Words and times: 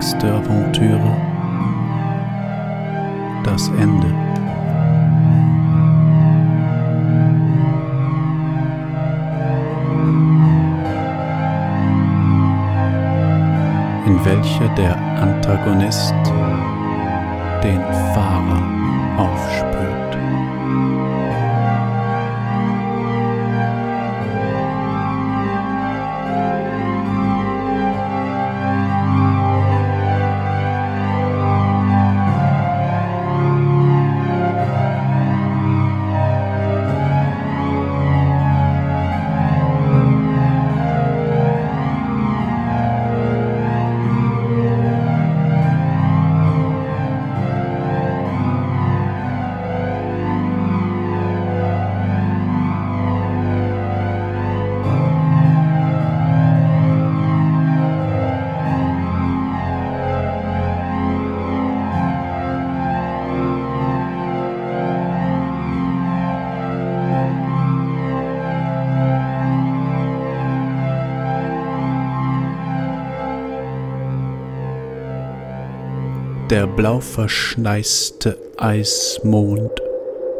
33. 0.00 0.24
Aventüre 0.24 1.14
Das 3.44 3.68
Ende 3.68 4.06
in 14.06 14.24
welcher 14.24 14.68
der 14.74 14.96
Antagonist 15.20 16.14
den 17.62 17.82
Fahrer 18.14 18.62
aufspürt. 19.18 19.79
Der 76.50 76.66
blau 76.66 76.98
verschneiste 76.98 78.36
Eismond 78.56 79.70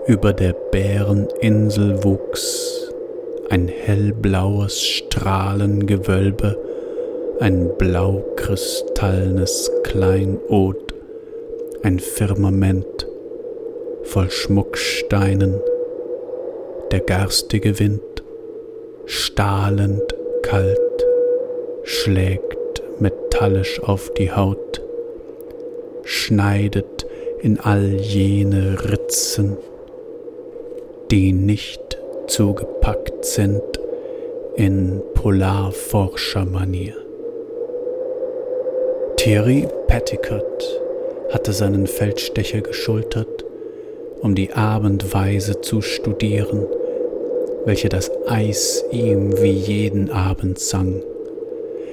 über 0.08 0.32
der 0.32 0.54
Bäreninsel 0.54 2.02
wuchs, 2.02 2.90
ein 3.48 3.68
hellblaues 3.68 4.82
Strahlengewölbe, 4.82 6.58
ein 7.38 7.70
blaukristallenes 7.78 9.70
Kleinod, 9.84 10.94
ein 11.84 12.00
Firmament 12.00 13.06
voll 14.02 14.30
Schmucksteinen, 14.30 15.60
der 16.90 17.00
garstige 17.00 17.78
Wind, 17.78 18.02
stahlend 19.06 20.12
kalt, 20.42 21.06
schlägt 21.84 22.82
metallisch 22.98 23.80
auf 23.80 24.12
die 24.14 24.32
Haut, 24.32 24.59
schneidet 26.30 27.06
in 27.40 27.58
all 27.58 27.96
jene 28.00 28.78
Ritzen, 28.88 29.56
die 31.10 31.32
nicht 31.32 31.98
zugepackt 32.28 33.24
sind 33.24 33.60
in 34.54 35.02
Polarforschermanier. 35.14 36.94
Thierry 39.16 39.66
Petticott 39.88 40.80
hatte 41.32 41.52
seinen 41.52 41.88
Feldstecher 41.88 42.60
geschultert, 42.60 43.44
um 44.20 44.36
die 44.36 44.52
Abendweise 44.52 45.60
zu 45.60 45.82
studieren, 45.82 46.64
welche 47.64 47.88
das 47.88 48.08
Eis 48.28 48.84
ihm 48.92 49.36
wie 49.42 49.50
jeden 49.50 50.10
Abend 50.10 50.60
sang. 50.60 51.02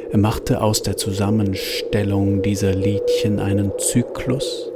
Er 0.10 0.18
machte 0.18 0.62
aus 0.62 0.84
der 0.84 0.96
Zusammenstellung 0.96 2.42
dieser 2.42 2.74
Liedchen 2.74 3.40
einen 3.40 3.72
Zyklus, 3.78 4.72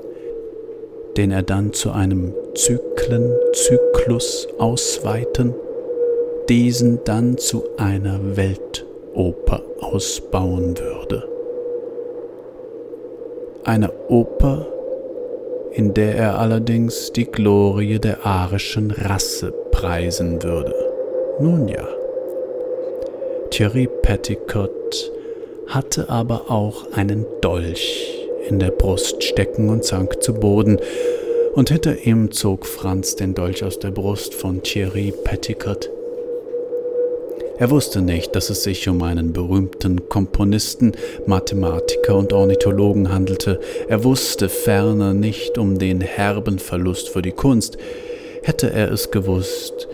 den 1.16 1.32
er 1.32 1.44
dann 1.44 1.72
zu 1.72 1.92
einem 1.92 2.34
Zyklenzyklus 2.54 4.50
ausweiten, 4.60 5.56
diesen 6.50 7.00
dann 7.06 7.38
zu 7.38 7.64
einer 7.78 8.36
Weltoper 8.36 9.62
ausbauen 9.80 10.78
würde. 10.78 11.28
Eine 13.64 13.92
Oper, 14.10 14.68
in 15.72 15.94
der 15.94 16.16
er 16.16 16.40
allerdings 16.40 17.14
die 17.14 17.26
Glorie 17.26 18.00
der 18.00 18.26
arischen 18.26 18.92
Rasse 18.92 19.54
preisen 19.72 20.44
würde. 20.44 20.76
Nun 21.40 21.70
ja. 21.70 21.88
Thierry 23.50 23.88
Petticott 24.02 25.12
hatte 25.72 26.10
aber 26.10 26.52
auch 26.52 26.92
einen 26.92 27.26
Dolch 27.42 28.28
in 28.48 28.60
der 28.60 28.72
Brust 28.72 29.24
stecken 29.24 29.70
und 29.70 29.86
sank 29.86 30.22
zu 30.22 30.34
Boden, 30.34 30.80
und 31.54 31.70
hinter 31.70 32.06
ihm 32.06 32.32
zog 32.32 32.66
Franz 32.66 33.18
den 33.18 33.34
Dolch 33.34 33.64
aus 33.64 33.78
der 33.80 33.92
Brust 33.92 34.34
von 34.34 34.64
Thierry 34.64 35.14
Petticott. 35.24 35.90
Er 37.58 37.70
wusste 37.70 38.02
nicht, 38.02 38.36
dass 38.36 38.50
es 38.50 38.64
sich 38.64 38.88
um 38.88 39.04
einen 39.04 39.34
berühmten 39.34 40.08
Komponisten, 40.08 40.94
Mathematiker 41.26 42.16
und 42.16 42.32
Ornithologen 42.34 43.12
handelte. 43.12 43.60
Er 43.88 44.04
wusste 44.04 44.50
ferner 44.50 45.14
nicht 45.14 45.58
um 45.58 45.78
den 45.78 46.02
herben 46.02 46.58
Verlust 46.58 47.10
für 47.10 47.22
die 47.22 47.34
Kunst. 47.34 47.78
Hätte 48.42 48.72
er 48.72 48.92
es 48.92 49.12
gewusst, 49.12 49.88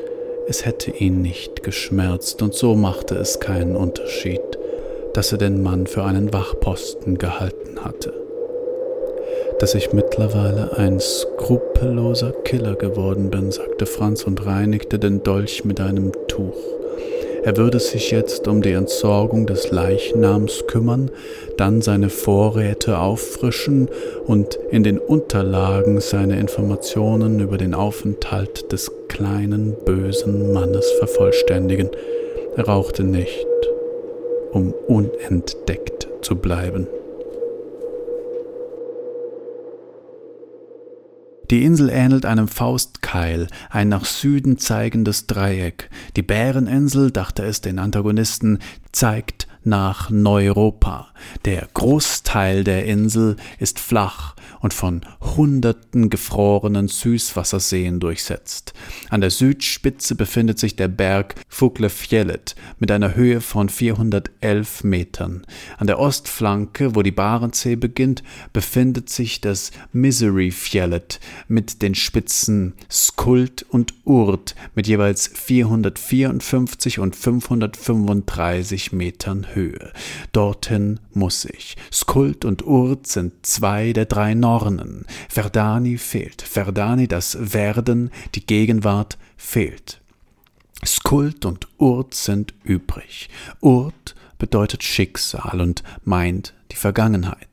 es 0.47 0.66
hätte 0.66 0.91
ihn 0.91 1.21
nicht 1.21 1.63
geschmerzt, 1.63 2.41
und 2.41 2.53
so 2.53 2.75
machte 2.75 3.16
es 3.16 3.39
keinen 3.39 3.75
Unterschied 3.75 4.47
dass 5.13 5.31
er 5.31 5.38
den 5.38 5.62
Mann 5.62 5.88
für 5.88 6.03
einen 6.03 6.34
Wachposten 6.34 7.18
gehalten 7.18 7.84
hatte. 7.84 8.13
Dass 9.59 9.73
ich 9.73 9.91
mittlerweile 9.91 10.78
ein 10.78 11.00
skrupelloser 11.00 12.31
Killer 12.44 12.75
geworden 12.75 13.31
bin, 13.31 13.51
sagte 13.51 13.88
Franz 13.88 14.23
und 14.23 14.46
reinigte 14.46 15.00
den 15.00 15.23
Dolch 15.23 15.66
mit 15.66 15.81
einem 15.81 16.12
Tuch. 16.28 16.56
Er 17.44 17.57
würde 17.57 17.79
sich 17.79 18.12
jetzt 18.12 18.47
um 18.47 18.62
die 18.62 18.73
Entsorgung 18.73 19.47
des 19.47 19.72
Leichnams 19.72 20.66
kümmern, 20.67 21.09
dann 21.56 21.81
seine 21.81 22.09
Vorräte 22.09 23.00
auffrischen 23.00 23.90
und 24.25 24.59
in 24.69 24.84
den 24.84 25.00
Unterlagen 25.00 26.01
seine 26.01 26.40
Informationen 26.40 27.40
über 27.40 27.57
den 27.57 27.73
Aufenthalt 27.73 28.72
des 28.72 28.91
kleinen 29.07 29.75
bösen 29.85 30.51
Mannes 30.51 30.91
vervollständigen. 31.00 31.90
Er 32.57 32.67
rauchte 32.67 33.03
nicht 33.03 33.47
um 34.57 34.73
unentdeckt 34.88 36.07
zu 36.23 36.35
bleiben. 36.35 36.88
Die 41.51 41.63
Insel 41.63 41.90
ähnelt 41.90 42.25
einem 42.25 42.47
Faustkeil, 42.47 43.47
ein 43.69 43.88
nach 43.88 44.03
Süden 44.03 44.57
zeigendes 44.57 45.28
Dreieck. 45.28 45.90
Die 46.16 46.23
Bäreninsel, 46.23 47.12
dachte 47.12 47.44
es 47.44 47.62
den 47.62 47.78
Antagonisten, 47.78 48.57
zeigt 48.91 49.47
nach 49.67 50.09
Neuropa. 50.09 51.09
Der 51.45 51.67
Großteil 51.73 52.63
der 52.63 52.85
Insel 52.85 53.35
ist 53.59 53.79
flach 53.79 54.35
und 54.59 54.73
von 54.73 55.02
hunderten 55.22 56.09
gefrorenen 56.09 56.87
Süßwasserseen 56.87 57.99
durchsetzt. 57.99 58.73
An 59.09 59.22
der 59.22 59.29
Südspitze 59.29 60.16
befindet 60.16 60.58
sich 60.58 60.75
der 60.75 60.87
Berg 60.87 61.35
Fuglefjellet 61.47 62.55
mit 62.79 62.91
einer 62.91 63.16
Höhe 63.16 63.41
von 63.41 63.69
411 63.69 64.84
Metern. 64.84 65.46
An 65.78 65.87
der 65.87 65.99
Ostflanke, 65.99 66.96
wo 66.96 67.03
die 67.03 67.11
Barentssee 67.11 67.75
beginnt, 67.75 68.23
befindet 68.53 69.09
sich 69.09 69.41
das 69.41 69.72
Misery-Fjellet 69.91 71.19
mit 71.47 71.81
den 71.81 71.93
Spitzen 71.93 72.73
Skult 72.90 73.66
und 73.69 73.93
Urt 74.05 74.55
mit 74.75 74.87
jeweils 74.87 75.28
454 75.28 76.99
und 76.99 77.16
535 77.16 78.93
Metern 78.93 79.47
Höhe. 79.53 79.56
Dorthin 80.31 80.99
muss 81.13 81.45
ich. 81.45 81.75
Skult 81.91 82.45
und 82.45 82.65
Urt 82.65 83.07
sind 83.07 83.45
zwei 83.45 83.93
der 83.93 84.05
drei 84.05 84.33
Nornen. 84.33 85.05
Verdani 85.29 85.97
fehlt. 85.97 86.41
Verdani, 86.41 87.07
das 87.07 87.53
Werden, 87.53 88.11
die 88.35 88.45
Gegenwart 88.45 89.17
fehlt. 89.35 90.01
Skult 90.85 91.45
und 91.45 91.67
Urt 91.77 92.13
sind 92.13 92.53
übrig. 92.63 93.29
Urt 93.61 94.15
bedeutet 94.37 94.83
Schicksal 94.83 95.61
und 95.61 95.83
meint 96.03 96.53
die 96.71 96.75
Vergangenheit. 96.75 97.47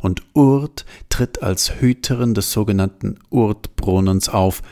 Und 0.00 0.22
Urt 0.34 0.84
tritt 1.08 1.42
als 1.42 1.80
Hüterin 1.80 2.34
des 2.34 2.52
sogenannten 2.52 3.18
Urtbrunnens 3.30 4.28
auf, 4.28 4.62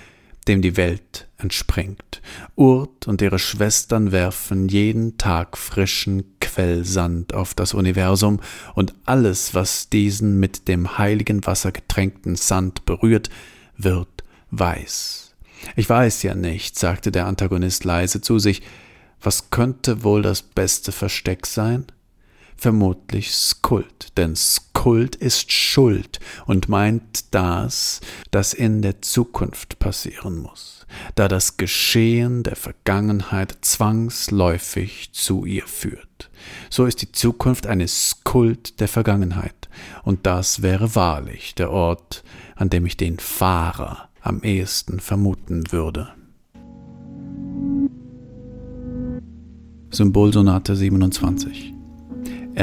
dem 0.48 0.62
die 0.62 0.76
Welt 0.76 1.28
entspringt. 1.42 2.22
Urt 2.56 3.06
und 3.06 3.20
ihre 3.20 3.38
Schwestern 3.38 4.12
werfen 4.12 4.68
jeden 4.68 5.18
Tag 5.18 5.58
frischen 5.58 6.38
Quellsand 6.40 7.34
auf 7.34 7.54
das 7.54 7.74
Universum, 7.74 8.40
und 8.74 8.94
alles, 9.04 9.54
was 9.54 9.88
diesen 9.88 10.40
mit 10.40 10.68
dem 10.68 10.98
heiligen 10.98 11.44
Wasser 11.46 11.72
getränkten 11.72 12.36
Sand 12.36 12.84
berührt, 12.86 13.30
wird 13.76 14.24
weiß. 14.50 15.34
Ich 15.76 15.88
weiß 15.88 16.22
ja 16.22 16.34
nicht, 16.34 16.78
sagte 16.78 17.12
der 17.12 17.26
Antagonist 17.26 17.84
leise 17.84 18.20
zu 18.20 18.38
sich, 18.38 18.62
was 19.20 19.50
könnte 19.50 20.02
wohl 20.02 20.22
das 20.22 20.42
beste 20.42 20.92
Versteck 20.92 21.46
sein? 21.46 21.86
Vermutlich 22.62 23.34
Skult, 23.34 24.16
denn 24.16 24.36
Skult 24.36 25.16
ist 25.16 25.50
Schuld 25.50 26.20
und 26.46 26.68
meint 26.68 27.34
das, 27.34 28.00
das 28.30 28.54
in 28.54 28.82
der 28.82 29.02
Zukunft 29.02 29.80
passieren 29.80 30.38
muss, 30.38 30.86
da 31.16 31.26
das 31.26 31.56
Geschehen 31.56 32.44
der 32.44 32.54
Vergangenheit 32.54 33.58
zwangsläufig 33.62 35.10
zu 35.12 35.44
ihr 35.44 35.66
führt. 35.66 36.30
So 36.70 36.86
ist 36.86 37.02
die 37.02 37.10
Zukunft 37.10 37.66
eine 37.66 37.88
Skult 37.88 38.78
der 38.78 38.86
Vergangenheit, 38.86 39.68
und 40.04 40.24
das 40.24 40.62
wäre 40.62 40.94
wahrlich 40.94 41.56
der 41.56 41.72
Ort, 41.72 42.22
an 42.54 42.70
dem 42.70 42.86
ich 42.86 42.96
den 42.96 43.18
Fahrer 43.18 44.08
am 44.20 44.40
ehesten 44.44 45.00
vermuten 45.00 45.72
würde. 45.72 46.14
Symbolsonate 49.90 50.76
27 50.76 51.71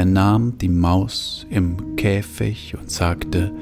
er 0.00 0.06
nahm 0.06 0.56
die 0.56 0.70
Maus 0.70 1.46
im 1.50 1.94
Käfig 1.96 2.74
und 2.74 2.90
sagte, 2.90 3.52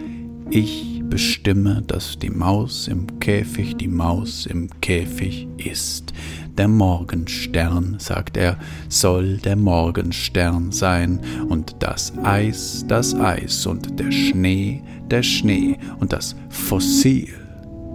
ich 0.50 1.02
bestimme, 1.02 1.82
dass 1.84 2.16
die 2.16 2.30
Maus 2.30 2.86
im 2.86 3.18
Käfig 3.18 3.76
die 3.76 3.88
Maus 3.88 4.46
im 4.46 4.70
Käfig 4.80 5.48
ist. 5.56 6.12
Der 6.56 6.68
Morgenstern, 6.68 7.96
sagt 7.98 8.36
er, 8.36 8.56
soll 8.88 9.38
der 9.38 9.56
Morgenstern 9.56 10.70
sein, 10.70 11.18
und 11.48 11.74
das 11.80 12.16
Eis 12.22 12.84
das 12.86 13.16
Eis, 13.16 13.66
und 13.66 13.98
der 13.98 14.12
Schnee 14.12 14.80
der 15.10 15.24
Schnee, 15.24 15.76
und 15.98 16.12
das 16.12 16.36
Fossil 16.50 17.34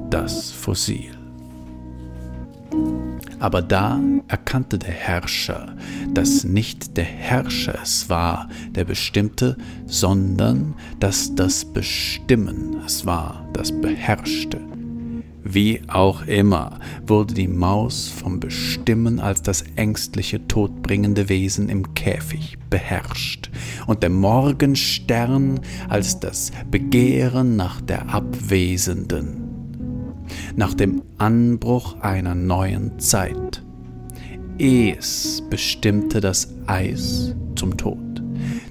das 0.10 0.52
Fossil. 0.52 1.12
Aber 3.40 3.62
da 3.62 4.00
erkannte 4.28 4.78
der 4.78 4.94
Herrscher, 4.94 5.76
dass 6.14 6.44
nicht 6.44 6.98
der 6.98 7.04
Herrscher 7.04 7.80
es 7.82 8.10
war, 8.10 8.50
der 8.72 8.86
bestimmte, 8.86 9.58
sondern 9.86 10.76
dass 11.00 11.36
das 11.36 11.66
Bestimmen 11.66 12.78
es 12.86 13.06
war, 13.06 13.48
das 13.54 13.72
beherrschte. 13.72 14.60
Wie 15.46 15.82
auch 15.90 16.26
immer 16.26 16.80
wurde 17.06 17.34
die 17.34 17.50
Maus 17.50 18.08
vom 18.08 18.40
Bestimmen 18.40 19.20
als 19.20 19.42
das 19.42 19.64
ängstliche, 19.76 20.48
todbringende 20.48 21.28
Wesen 21.28 21.68
im 21.68 21.94
Käfig 21.96 22.58
beherrscht 22.70 23.52
und 23.86 24.04
der 24.04 24.10
Morgenstern 24.10 25.60
als 25.90 26.20
das 26.22 26.52
Begehren 26.72 27.58
nach 27.58 27.82
der 27.82 28.10
Abwesenden 28.10 29.43
nach 30.56 30.74
dem 30.74 31.02
Anbruch 31.18 32.00
einer 32.02 32.36
neuen 32.36 33.00
Zeit. 33.00 33.64
Es 34.60 35.42
bestimmte 35.50 36.22
das 36.22 36.54
Eis 36.68 37.36
zum 37.56 37.76
Tod, 37.78 38.22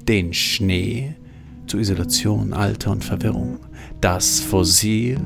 den 0.06 0.32
Schnee 0.32 1.17
zur 1.67 1.81
Isolation, 1.81 2.52
Alter 2.52 2.93
und 2.93 3.05
Verwirrung, 3.05 3.58
das 4.00 4.40
Fossil 4.40 5.19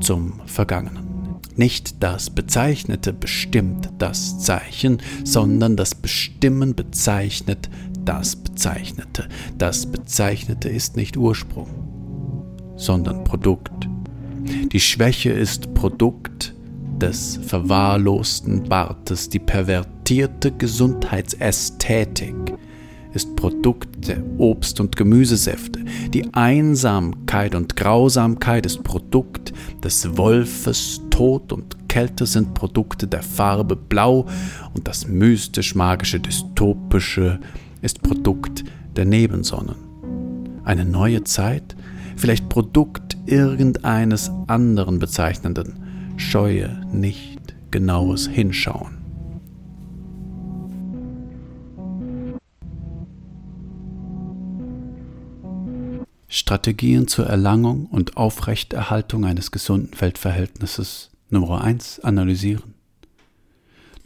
zum 0.00 0.40
Vergangenen. 0.46 1.08
Nicht 1.56 2.02
das 2.04 2.30
Bezeichnete 2.30 3.12
bestimmt 3.12 3.90
das 3.98 4.38
Zeichen, 4.38 4.98
sondern 5.24 5.76
das 5.76 5.94
Bestimmen 5.96 6.76
bezeichnet 6.76 7.68
das 8.04 8.36
Bezeichnete. 8.36 9.28
Das 9.58 9.86
Bezeichnete 9.86 10.68
ist 10.68 10.96
nicht 10.96 11.16
Ursprung, 11.16 11.68
sondern 12.76 13.24
Produkt 13.24 13.88
die 14.72 14.80
Schwäche 14.80 15.30
ist 15.30 15.74
Produkt 15.74 16.54
des 17.00 17.38
verwahrlosten 17.46 18.64
Bartes. 18.64 19.28
Die 19.28 19.38
pervertierte 19.38 20.52
Gesundheitsästhetik 20.52 22.34
ist 23.14 23.34
Produkt 23.36 24.08
der 24.08 24.22
Obst- 24.38 24.80
und 24.80 24.96
Gemüsesäfte. 24.96 25.84
Die 26.12 26.32
Einsamkeit 26.34 27.54
und 27.54 27.76
Grausamkeit 27.76 28.66
ist 28.66 28.82
Produkt 28.82 29.52
des 29.82 30.16
Wolfes. 30.16 31.00
Tod 31.10 31.52
und 31.52 31.88
Kälte 31.88 32.26
sind 32.26 32.54
Produkte 32.54 33.08
der 33.08 33.22
Farbe 33.22 33.74
Blau 33.74 34.26
und 34.74 34.86
das 34.86 35.08
mystisch-magische, 35.08 36.20
dystopische 36.20 37.40
ist 37.82 38.02
Produkt 38.02 38.62
der 38.94 39.04
Nebensonnen. 39.04 39.74
Eine 40.62 40.84
neue 40.84 41.24
Zeit, 41.24 41.74
vielleicht 42.16 42.48
Produkt 42.48 43.07
irgendeines 43.28 44.30
anderen 44.46 44.98
bezeichnenden, 44.98 46.14
scheue 46.16 46.80
nicht 46.90 47.54
genaues 47.70 48.26
Hinschauen. 48.26 48.98
Strategien 56.28 57.08
zur 57.08 57.26
Erlangung 57.26 57.86
und 57.86 58.16
Aufrechterhaltung 58.16 59.24
eines 59.24 59.50
gesunden 59.50 59.98
Weltverhältnisses 60.00 61.10
Nummer 61.30 61.62
1 61.62 62.00
analysieren. 62.00 62.77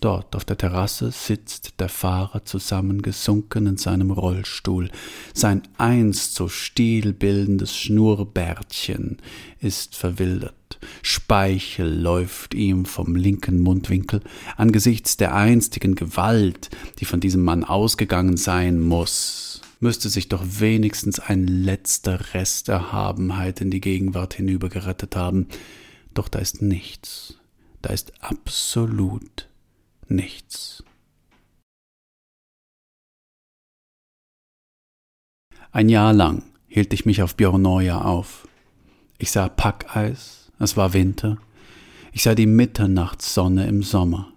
Dort 0.03 0.35
auf 0.35 0.45
der 0.45 0.59
Terrasse 0.59 1.13
sitzt 1.13 1.79
der 1.79 1.89
Fahrer 1.89 2.45
zusammengesunken 2.45 3.69
in 3.69 3.77
seinem 3.77 4.11
Rollstuhl. 4.11 4.91
Sein 5.33 5.63
einst 5.79 6.35
so 6.35 6.49
stilbildendes 6.49 7.77
Schnurrbärtchen 7.77 9.19
ist 9.61 9.95
verwildert. 9.95 10.81
Speichel 11.03 12.01
läuft 12.03 12.53
ihm 12.53 12.85
vom 12.85 13.15
linken 13.15 13.61
Mundwinkel. 13.61 14.23
Angesichts 14.57 15.19
der 15.19 15.37
einstigen 15.37 15.95
Gewalt, 15.95 16.71
die 16.99 17.05
von 17.05 17.21
diesem 17.21 17.45
Mann 17.45 17.63
ausgegangen 17.63 18.37
sein 18.37 18.81
muss, 18.81 19.61
müsste 19.79 20.09
sich 20.09 20.29
doch 20.29 20.43
wenigstens 20.45 21.21
ein 21.21 21.47
letzter 21.47 22.35
Rest 22.35 22.69
Erhabenheit 22.69 23.61
in 23.61 23.71
die 23.71 23.81
Gegenwart 23.81 24.35
hinübergerettet 24.35 25.15
haben. 25.15 25.47
Doch 26.13 26.27
da 26.27 26.41
ist 26.41 26.61
nichts. 26.61 27.37
Da 27.83 27.91
ist 27.93 28.13
absolut 28.21 29.47
nichts. 30.09 30.85
Ein 35.71 35.89
Jahr 35.89 36.13
lang 36.13 36.43
hielt 36.69 36.93
ich 36.93 37.07
mich 37.07 37.23
auf 37.23 37.35
Bjornoja 37.35 38.03
auf. 38.03 38.47
Ich 39.19 39.31
sah 39.31 39.49
Packeis, 39.49 40.51
es 40.59 40.77
war 40.77 40.93
Winter. 40.93 41.39
Ich 42.13 42.25
sah 42.25 42.35
die 42.35 42.47
Mitternachtssonne 42.47 43.67
im 43.67 43.83
Sommer. 43.83 44.33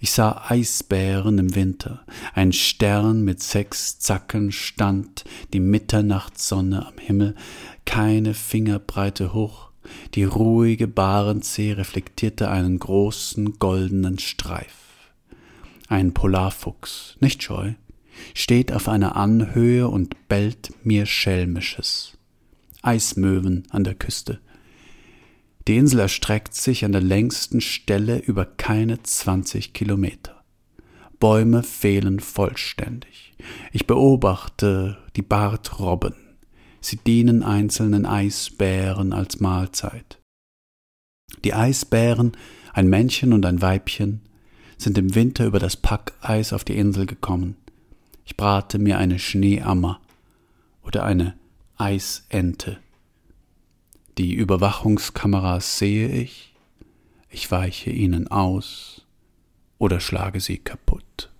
Ich 0.00 0.10
sah 0.10 0.44
Eisbären 0.48 1.38
im 1.38 1.54
Winter. 1.54 2.04
Ein 2.34 2.52
Stern 2.52 3.22
mit 3.22 3.42
sechs 3.42 3.98
Zacken 3.98 4.52
stand, 4.52 5.24
die 5.52 5.60
Mitternachtssonne 5.60 6.86
am 6.86 6.98
Himmel, 6.98 7.34
keine 7.84 8.34
Fingerbreite 8.34 9.32
hoch. 9.32 9.65
Die 10.14 10.24
ruhige 10.24 10.88
Barentssee 10.88 11.72
reflektierte 11.72 12.50
einen 12.50 12.78
großen 12.78 13.58
goldenen 13.58 14.18
Streif. 14.18 14.74
Ein 15.88 16.14
Polarfuchs, 16.14 17.16
nicht 17.20 17.42
scheu, 17.42 17.74
steht 18.34 18.72
auf 18.72 18.88
einer 18.88 19.16
Anhöhe 19.16 19.88
und 19.88 20.28
bellt 20.28 20.72
mir 20.84 21.06
Schelmisches. 21.06 22.18
Eismöwen 22.82 23.64
an 23.70 23.84
der 23.84 23.94
Küste. 23.94 24.40
Die 25.68 25.76
Insel 25.76 26.00
erstreckt 26.00 26.54
sich 26.54 26.84
an 26.84 26.92
der 26.92 27.02
längsten 27.02 27.60
Stelle 27.60 28.18
über 28.18 28.44
keine 28.44 29.02
zwanzig 29.02 29.72
Kilometer. 29.72 30.44
Bäume 31.18 31.62
fehlen 31.62 32.20
vollständig. 32.20 33.34
Ich 33.72 33.86
beobachte 33.86 34.98
die 35.16 35.22
Bartrobben. 35.22 36.14
Sie 36.80 36.96
dienen 36.96 37.42
einzelnen 37.42 38.06
Eisbären 38.06 39.12
als 39.12 39.40
Mahlzeit. 39.40 40.18
Die 41.44 41.54
Eisbären, 41.54 42.32
ein 42.72 42.88
Männchen 42.88 43.32
und 43.32 43.44
ein 43.46 43.62
Weibchen, 43.62 44.20
sind 44.78 44.98
im 44.98 45.14
Winter 45.14 45.46
über 45.46 45.58
das 45.58 45.76
Packeis 45.76 46.52
auf 46.52 46.64
die 46.64 46.76
Insel 46.76 47.06
gekommen. 47.06 47.56
Ich 48.24 48.36
brate 48.36 48.78
mir 48.78 48.98
eine 48.98 49.18
Schneeammer 49.18 50.00
oder 50.82 51.04
eine 51.04 51.34
Eisente. 51.76 52.78
Die 54.18 54.34
Überwachungskameras 54.34 55.78
sehe 55.78 56.08
ich, 56.08 56.54
ich 57.28 57.50
weiche 57.50 57.90
ihnen 57.90 58.28
aus 58.28 59.02
oder 59.78 60.00
schlage 60.00 60.40
sie 60.40 60.58
kaputt. 60.58 61.30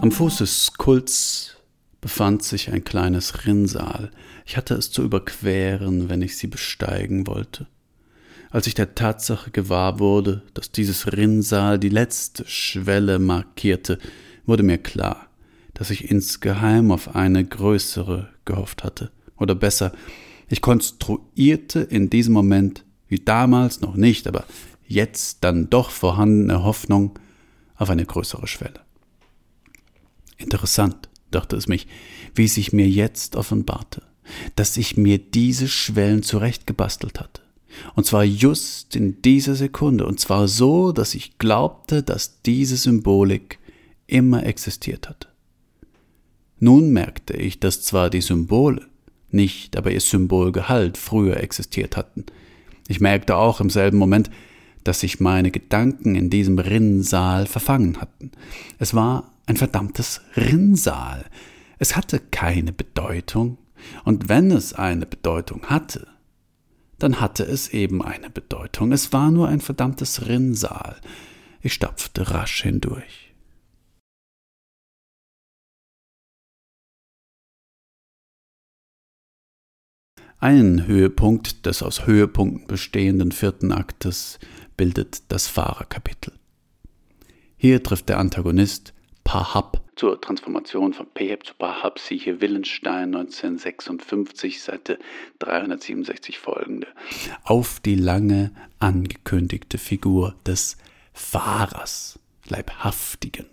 Am 0.00 0.12
Fuß 0.12 0.38
des 0.38 0.74
Kults 0.74 1.56
befand 2.00 2.44
sich 2.44 2.70
ein 2.70 2.84
kleines 2.84 3.44
Rinnsal. 3.44 4.12
Ich 4.46 4.56
hatte 4.56 4.74
es 4.74 4.92
zu 4.92 5.02
überqueren, 5.02 6.08
wenn 6.08 6.22
ich 6.22 6.36
sie 6.36 6.46
besteigen 6.46 7.26
wollte. 7.26 7.66
Als 8.50 8.68
ich 8.68 8.74
der 8.74 8.94
Tatsache 8.94 9.50
gewahr 9.50 9.98
wurde, 9.98 10.42
dass 10.54 10.70
dieses 10.70 11.12
Rinnsal 11.12 11.80
die 11.80 11.88
letzte 11.88 12.46
Schwelle 12.46 13.18
markierte, 13.18 13.98
wurde 14.46 14.62
mir 14.62 14.78
klar, 14.78 15.26
dass 15.74 15.90
ich 15.90 16.08
insgeheim 16.08 16.92
auf 16.92 17.16
eine 17.16 17.44
größere 17.44 18.28
gehofft 18.44 18.84
hatte. 18.84 19.10
Oder 19.36 19.56
besser, 19.56 19.90
ich 20.48 20.62
konstruierte 20.62 21.80
in 21.80 22.08
diesem 22.08 22.34
Moment, 22.34 22.84
wie 23.08 23.18
damals 23.18 23.80
noch 23.80 23.96
nicht, 23.96 24.28
aber 24.28 24.44
jetzt 24.86 25.42
dann 25.42 25.68
doch 25.70 25.90
vorhandene 25.90 26.62
Hoffnung 26.62 27.18
auf 27.74 27.90
eine 27.90 28.06
größere 28.06 28.46
Schwelle. 28.46 28.87
Interessant, 30.38 31.08
dachte 31.30 31.56
es 31.56 31.68
mich, 31.68 31.86
wie 32.34 32.48
sich 32.48 32.72
mir 32.72 32.88
jetzt 32.88 33.36
offenbarte, 33.36 34.02
dass 34.56 34.76
ich 34.76 34.96
mir 34.96 35.18
diese 35.18 35.68
Schwellen 35.68 36.22
zurechtgebastelt 36.22 37.20
hatte. 37.20 37.42
Und 37.94 38.06
zwar 38.06 38.24
just 38.24 38.96
in 38.96 39.20
dieser 39.22 39.54
Sekunde, 39.54 40.06
und 40.06 40.20
zwar 40.20 40.48
so, 40.48 40.92
dass 40.92 41.14
ich 41.14 41.38
glaubte, 41.38 42.02
dass 42.02 42.42
diese 42.42 42.76
Symbolik 42.76 43.58
immer 44.06 44.46
existiert 44.46 45.08
hatte. 45.08 45.28
Nun 46.60 46.92
merkte 46.92 47.34
ich, 47.34 47.60
dass 47.60 47.82
zwar 47.82 48.10
die 48.10 48.20
Symbole, 48.20 48.86
nicht 49.30 49.76
aber 49.76 49.92
ihr 49.92 50.00
Symbolgehalt 50.00 50.96
früher 50.96 51.36
existiert 51.36 51.96
hatten. 51.96 52.24
Ich 52.88 53.00
merkte 53.00 53.36
auch 53.36 53.60
im 53.60 53.70
selben 53.70 53.98
Moment, 53.98 54.30
dass 54.82 55.00
sich 55.00 55.20
meine 55.20 55.50
Gedanken 55.50 56.14
in 56.14 56.30
diesem 56.30 56.58
Rinnsal 56.58 57.46
verfangen 57.46 58.00
hatten. 58.00 58.32
Es 58.78 58.94
war 58.94 59.30
ein 59.48 59.56
verdammtes 59.56 60.20
Rinnsal. 60.36 61.24
Es 61.78 61.96
hatte 61.96 62.20
keine 62.20 62.72
Bedeutung, 62.72 63.56
und 64.04 64.28
wenn 64.28 64.50
es 64.50 64.74
eine 64.74 65.06
Bedeutung 65.06 65.66
hatte, 65.66 66.06
dann 66.98 67.20
hatte 67.20 67.44
es 67.44 67.68
eben 67.68 68.02
eine 68.02 68.28
Bedeutung. 68.28 68.92
Es 68.92 69.12
war 69.12 69.30
nur 69.30 69.48
ein 69.48 69.60
verdammtes 69.60 70.26
Rinnsal. 70.26 71.00
Ich 71.62 71.72
stapfte 71.72 72.30
rasch 72.30 72.62
hindurch. 72.62 73.34
Einen 80.40 80.86
Höhepunkt 80.86 81.66
des 81.66 81.82
aus 81.82 82.06
Höhepunkten 82.06 82.66
bestehenden 82.66 83.32
vierten 83.32 83.72
Aktes 83.72 84.38
bildet 84.76 85.32
das 85.32 85.48
Fahrerkapitel. 85.48 86.34
Hier 87.56 87.82
trifft 87.82 88.08
der 88.08 88.18
Antagonist 88.18 88.92
Pahab 89.28 89.84
zur 89.94 90.18
Transformation 90.22 90.94
von 90.94 91.06
Peheb 91.06 91.44
zu 91.44 91.52
Pahab, 91.52 91.98
siehe 91.98 92.40
Willenstein 92.40 93.14
1956, 93.14 94.62
Seite 94.62 94.98
367 95.40 96.38
folgende, 96.38 96.86
auf 97.44 97.78
die 97.80 97.96
lange 97.96 98.52
angekündigte 98.78 99.76
Figur 99.76 100.34
des 100.46 100.78
Fahrers, 101.12 102.18
leibhaftigen 102.46 103.44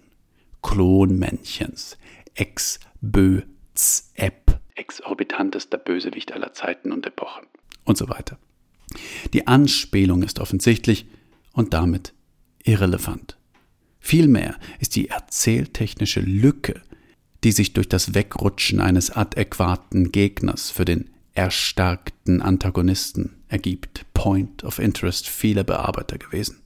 Klonmännchens, 0.64 1.98
Ex-Bö-Z-Ep, 2.36 3.42
exorbitantester 4.76 5.78
Bösewicht 5.78 6.32
aller 6.32 6.54
Zeiten 6.54 6.94
und 6.94 7.06
Epochen 7.06 7.48
und 7.84 7.98
so 7.98 8.08
weiter. 8.08 8.40
Die 9.34 9.46
Anspielung 9.46 10.24
ist 10.24 10.40
offensichtlich 10.40 11.06
und 11.52 11.74
damit 11.74 12.14
irrelevant. 12.64 13.36
Vielmehr 14.08 14.56
ist 14.80 14.96
die 14.96 15.10
erzähltechnische 15.10 16.20
Lücke, 16.20 16.80
die 17.44 17.52
sich 17.52 17.74
durch 17.74 17.90
das 17.90 18.14
Wegrutschen 18.14 18.80
eines 18.80 19.10
adäquaten 19.10 20.12
Gegners 20.12 20.70
für 20.70 20.86
den 20.86 21.10
erstarkten 21.34 22.44
Antagonisten 22.44 23.38
ergibt, 23.48 24.06
Point 24.14 24.64
of 24.64 24.78
Interest 24.78 25.28
vieler 25.28 25.64
Bearbeiter 25.64 26.20
gewesen. 26.20 26.62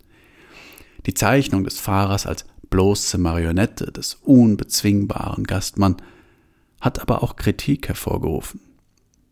Die 1.05 1.13
Zeichnung 1.13 1.63
des 1.63 1.79
Fahrers 1.79 2.25
als 2.25 2.43
bloße 2.71 3.17
Marionette 3.17 3.89
des 3.93 4.15
unbezwingbaren 4.15 5.45
Gastmann 5.45 5.95
hat 6.81 6.99
aber 6.99 7.23
auch 7.23 7.37
Kritik 7.37 7.87
hervorgerufen. 7.87 8.59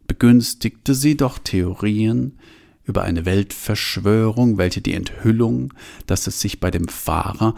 Begünstigte 0.08 0.96
sie 0.96 1.18
doch 1.18 1.40
Theorien 1.40 2.40
über 2.86 3.04
eine 3.04 3.26
Weltverschwörung, 3.26 4.58
welche 4.58 4.80
die 4.80 4.94
Enthüllung, 4.94 5.74
dass 6.06 6.26
es 6.26 6.40
sich 6.40 6.62
bei 6.62 6.72
dem 6.72 6.88
Fahrer 6.88 7.54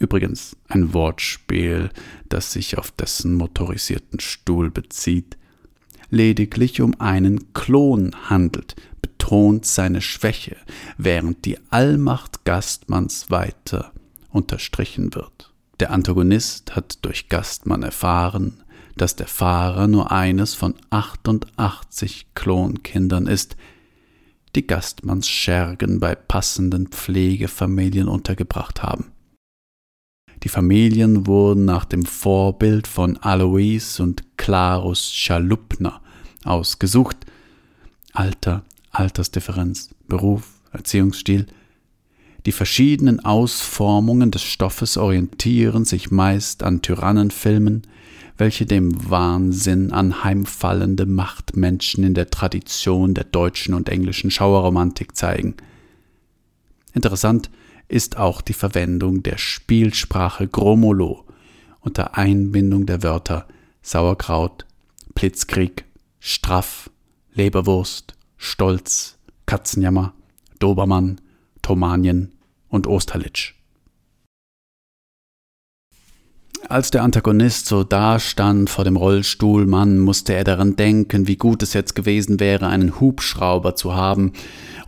übrigens 0.00 0.56
ein 0.68 0.92
Wortspiel, 0.92 1.90
das 2.28 2.52
sich 2.52 2.76
auf 2.76 2.90
dessen 2.90 3.34
motorisierten 3.34 4.18
Stuhl 4.18 4.70
bezieht, 4.70 5.36
lediglich 6.08 6.80
um 6.80 6.98
einen 7.00 7.52
Klon 7.52 8.10
handelt, 8.28 8.74
betont 9.00 9.66
seine 9.66 10.00
Schwäche, 10.00 10.56
während 10.98 11.44
die 11.44 11.58
Allmacht 11.68 12.44
Gastmanns 12.44 13.30
weiter 13.30 13.92
unterstrichen 14.30 15.14
wird. 15.14 15.52
Der 15.78 15.92
Antagonist 15.92 16.74
hat 16.74 16.98
durch 17.02 17.28
Gastmann 17.28 17.82
erfahren, 17.82 18.62
dass 18.96 19.16
der 19.16 19.28
Fahrer 19.28 19.86
nur 19.86 20.10
eines 20.10 20.54
von 20.54 20.74
88 20.90 22.26
Klonkindern 22.34 23.26
ist, 23.26 23.56
die 24.56 24.66
Gastmanns 24.66 25.28
Schergen 25.28 26.00
bei 26.00 26.14
passenden 26.14 26.88
Pflegefamilien 26.88 28.08
untergebracht 28.08 28.82
haben. 28.82 29.12
Die 30.42 30.48
Familien 30.48 31.26
wurden 31.26 31.64
nach 31.64 31.84
dem 31.84 32.04
Vorbild 32.04 32.86
von 32.86 33.18
Alois 33.18 34.00
und 34.00 34.24
Klarus 34.38 35.12
Schalupner 35.12 36.00
ausgesucht. 36.44 37.16
Alter, 38.12 38.64
Altersdifferenz, 38.90 39.90
Beruf, 40.08 40.48
Erziehungsstil. 40.72 41.46
Die 42.46 42.52
verschiedenen 42.52 43.22
Ausformungen 43.22 44.30
des 44.30 44.42
Stoffes 44.42 44.96
orientieren 44.96 45.84
sich 45.84 46.10
meist 46.10 46.62
an 46.62 46.80
Tyrannenfilmen, 46.80 47.82
welche 48.38 48.64
dem 48.64 49.10
Wahnsinn 49.10 49.92
anheimfallende 49.92 51.04
Machtmenschen 51.04 52.02
in 52.02 52.14
der 52.14 52.30
Tradition 52.30 53.12
der 53.12 53.24
deutschen 53.24 53.74
und 53.74 53.90
englischen 53.90 54.30
Schauerromantik 54.30 55.14
zeigen. 55.14 55.56
Interessant 56.94 57.50
ist 57.90 58.16
auch 58.16 58.40
die 58.40 58.52
Verwendung 58.52 59.22
der 59.22 59.38
Spielsprache 59.38 60.46
Gromolo 60.46 61.24
unter 61.80 62.16
Einbindung 62.16 62.86
der 62.86 63.02
Wörter 63.02 63.46
Sauerkraut, 63.82 64.66
Blitzkrieg, 65.14 65.84
Straff, 66.18 66.90
Leberwurst, 67.32 68.14
Stolz, 68.36 69.18
Katzenjammer, 69.46 70.12
Dobermann, 70.58 71.20
Tomanien 71.62 72.32
und 72.68 72.86
Osterlitsch. 72.86 73.54
Als 76.68 76.90
der 76.90 77.02
Antagonist 77.02 77.66
so 77.66 77.82
dastand 77.82 78.70
vor 78.70 78.84
dem 78.84 78.96
Rollstuhlmann, 78.96 79.98
musste 79.98 80.34
er 80.34 80.44
daran 80.44 80.76
denken, 80.76 81.26
wie 81.26 81.36
gut 81.36 81.62
es 81.64 81.72
jetzt 81.72 81.96
gewesen 81.96 82.38
wäre, 82.38 82.68
einen 82.68 83.00
Hubschrauber 83.00 83.74
zu 83.74 83.96
haben, 83.96 84.34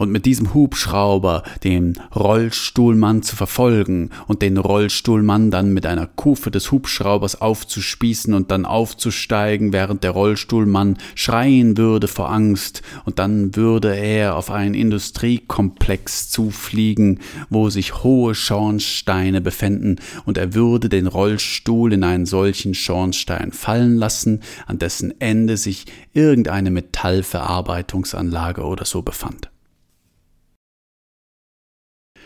und 0.02 0.11
mit 0.11 0.26
diesem 0.26 0.52
Hubschrauber 0.52 1.44
den 1.62 1.94
Rollstuhlmann 2.14 3.23
zu 3.23 3.37
verfolgen 3.37 4.11
und 4.26 4.42
den 4.42 4.59
Rollstuhlmann 4.59 5.52
dann 5.52 5.73
mit 5.73 5.87
einer 5.87 6.09
Kufe 6.09 6.50
des 6.50 6.73
Hubschraubers 6.73 7.40
aufzuspießen 7.40 8.35
und 8.35 8.50
dann 8.50 8.66
aufzusteigen, 8.66 9.73
während 9.73 10.02
der 10.02 10.11
Rollstuhlmann 10.11 10.99
schreien 11.14 11.76
würde 11.78 12.09
vor 12.09 12.32
Angst, 12.32 12.82
und 13.04 13.21
dann 13.21 13.54
würde 13.54 13.94
er 13.97 14.35
auf 14.35 14.50
einen 14.50 14.75
Industriekomplex 14.75 16.30
zufliegen, 16.30 17.21
wo 17.49 17.71
sich 17.71 18.02
hohe 18.02 18.35
Schornsteine 18.35 19.40
befänden, 19.40 20.00
und 20.25 20.37
er 20.37 20.52
würde 20.52 20.88
den 20.88 21.06
Rollstuhl 21.06 21.92
in 21.92 22.02
einen 22.02 22.26
solchen 22.26 22.75
Schornstein 22.75 23.52
fallen 23.52 23.97
lassen, 23.97 24.40
an 24.66 24.80
dessen 24.80 25.14
Ende 25.21 25.56
sich 25.56 25.87
irgendeine 26.12 26.73
Metallverarbeitungsanlage 26.73 28.62
oder 28.62 28.85
so 28.85 29.02
befand. 29.02 29.51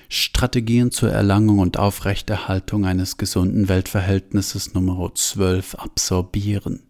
Strategien 0.09 0.91
zur 0.91 1.11
Erlangung 1.11 1.59
und 1.59 1.79
Aufrechterhaltung 1.79 2.85
eines 2.85 3.17
gesunden 3.17 3.69
Weltverhältnisses 3.69 4.75
Nummer 4.75 5.13
12 5.15 5.75
absorbieren. 5.77 6.83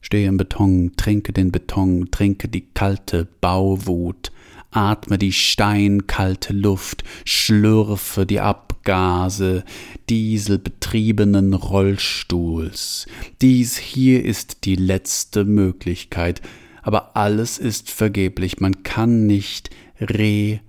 Stehe 0.00 0.28
im 0.28 0.36
Beton, 0.36 0.92
trinke 0.96 1.32
den 1.32 1.50
Beton, 1.50 2.10
trinke 2.10 2.48
die 2.48 2.66
kalte 2.74 3.26
Bauwut, 3.40 4.32
atme 4.70 5.18
die 5.18 5.32
steinkalte 5.32 6.52
Luft, 6.52 7.04
schlürfe 7.24 8.26
die 8.26 8.40
Abgase 8.40 9.64
dieselbetriebenen 10.10 11.54
Rollstuhls. 11.54 13.06
Dies 13.40 13.78
hier 13.78 14.24
ist 14.24 14.64
die 14.64 14.76
letzte 14.76 15.44
Möglichkeit, 15.44 16.42
aber 16.82 17.16
alles 17.16 17.56
ist 17.56 17.90
vergeblich, 17.90 18.60
man 18.60 18.82
kann 18.82 19.26
nicht 19.26 19.70
re, 20.00 20.60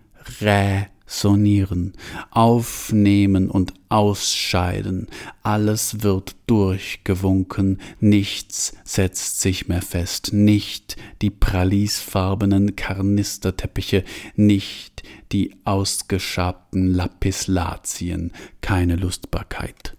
rä, 0.41 0.87
sonieren, 1.05 1.93
aufnehmen 2.31 3.49
und 3.49 3.73
ausscheiden, 3.89 5.07
alles 5.43 6.01
wird 6.03 6.35
durchgewunken, 6.47 7.79
nichts 7.99 8.73
setzt 8.83 9.41
sich 9.41 9.67
mehr 9.67 9.81
fest, 9.81 10.33
nicht 10.33 10.97
die 11.21 11.29
pralisfarbenen 11.29 12.75
Karnisterteppiche, 12.75 14.03
nicht 14.35 15.03
die 15.31 15.55
ausgeschabten 15.63 16.93
Lapislazien, 16.93 18.31
keine 18.61 18.95
Lustbarkeit. 18.95 19.95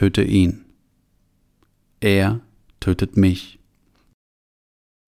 Töte 0.00 0.22
ihn. 0.22 0.64
Er 2.00 2.40
tötet 2.80 3.18
mich. 3.18 3.58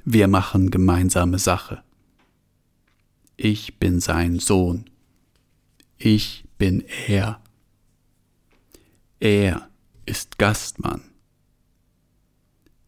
Wir 0.05 0.29
machen 0.29 0.71
gemeinsame 0.71 1.39
Sache. 1.39 1.83
Ich 3.39 3.79
bin 3.79 4.01
sein 4.01 4.39
Sohn. 4.39 4.85
Ich 5.97 6.45
bin 6.59 6.85
er. 7.07 7.41
Er 9.19 9.71
ist 10.05 10.37
Gastmann. 10.37 11.01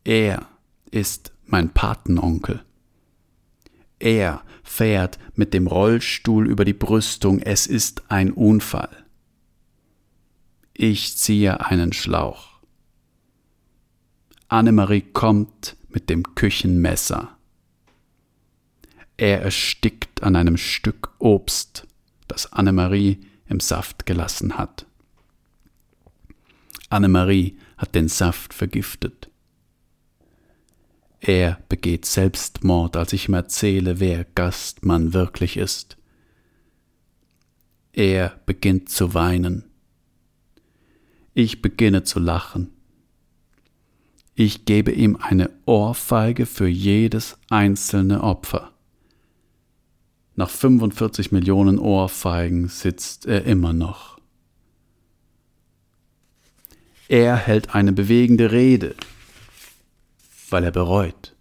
Er 0.05 0.47
ist 0.91 1.33
mein 1.47 1.71
Patenonkel. 1.71 2.63
Er 3.99 4.45
fährt 4.63 5.19
mit 5.37 5.55
dem 5.55 5.67
Rollstuhl 5.67 6.51
über 6.51 6.67
die 6.67 6.75
Brüstung, 6.75 7.39
es 7.39 7.67
ist 7.67 8.11
ein 8.11 8.31
Unfall. 8.31 9.04
Ich 10.77 11.17
ziehe 11.17 11.65
einen 11.65 11.93
Schlauch. 11.93 12.59
Annemarie 14.49 15.03
kommt 15.03 15.77
mit 15.89 16.11
dem 16.11 16.35
Küchenmesser. 16.35 17.37
Er 19.17 19.43
erstickt 19.43 20.25
an 20.25 20.35
einem 20.35 20.57
Stück 20.57 21.15
Obst, 21.21 21.87
das 22.27 22.53
Annemarie 22.53 23.21
im 23.47 23.61
Saft 23.61 24.05
gelassen 24.05 24.59
hat. 24.59 24.87
Annemarie 26.91 27.57
hat 27.77 27.95
den 27.95 28.09
Saft 28.09 28.53
vergiftet. 28.53 29.31
Er 31.21 31.61
begeht 31.69 32.05
Selbstmord, 32.05 32.97
als 32.97 33.13
ich 33.13 33.29
ihm 33.29 33.35
erzähle, 33.35 34.01
wer 34.01 34.25
Gastmann 34.25 35.13
wirklich 35.13 35.57
ist. 35.57 35.97
Er 37.93 38.41
beginnt 38.45 38.89
zu 38.89 39.15
weinen. 39.15 39.71
Ich 41.35 41.61
beginne 41.61 42.05
zu 42.05 42.21
lachen. 42.21 42.71
Ich 44.37 44.65
gebe 44.65 44.93
ihm 44.93 45.17
eine 45.17 45.51
Ohrfeige 45.67 46.47
für 46.47 46.69
jedes 46.69 47.37
einzelne 47.51 48.23
Opfer. 48.23 48.73
Nach 50.37 50.49
45 50.49 51.33
Millionen 51.33 51.81
Ohrfeigen 51.81 52.69
sitzt 52.69 53.27
er 53.27 53.45
immer 53.45 53.73
noch. 53.73 54.19
Er 57.09 57.37
hält 57.37 57.75
eine 57.75 57.93
bewegende 57.93 58.53
Rede, 58.53 58.95
weil 60.51 60.63
er 60.63 60.73
bereut. 60.73 61.35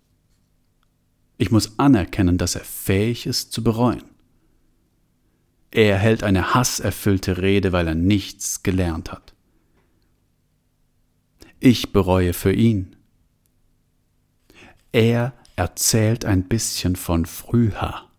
Ich 1.38 1.52
muss 1.52 1.78
anerkennen, 1.78 2.40
dass 2.40 2.56
er 2.56 2.64
fähig 2.64 3.28
ist 3.28 3.54
zu 3.54 3.64
bereuen. 3.64 4.04
Er 5.70 5.98
hält 5.98 6.24
eine 6.24 6.54
hasserfüllte 6.54 7.40
Rede, 7.40 7.72
weil 7.72 7.88
er 7.88 7.96
nichts 7.96 8.64
gelernt 8.64 9.12
hat. 9.12 9.33
Ich 11.66 11.94
bereue 11.94 12.34
für 12.34 12.52
ihn. 12.52 12.94
Er 14.92 15.34
erzählt 15.56 16.26
ein 16.26 16.50
bisschen 16.50 16.98
von 16.98 17.26
früher. 17.26 18.10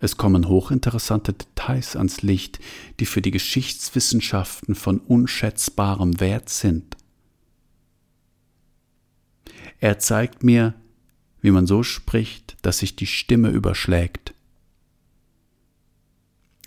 Es 0.00 0.16
kommen 0.16 0.48
hochinteressante 0.48 1.34
Details 1.34 1.94
ans 1.94 2.22
Licht, 2.22 2.58
die 2.98 3.06
für 3.06 3.22
die 3.22 3.30
Geschichtswissenschaften 3.30 4.74
von 4.74 4.98
unschätzbarem 4.98 6.18
Wert 6.18 6.48
sind. 6.48 6.96
Er 9.78 10.00
zeigt 10.00 10.42
mir, 10.42 10.74
wie 11.42 11.52
man 11.52 11.68
so 11.68 11.84
spricht, 11.84 12.56
dass 12.62 12.78
sich 12.78 12.96
die 12.96 13.06
Stimme 13.06 13.50
überschlägt. 13.50 14.34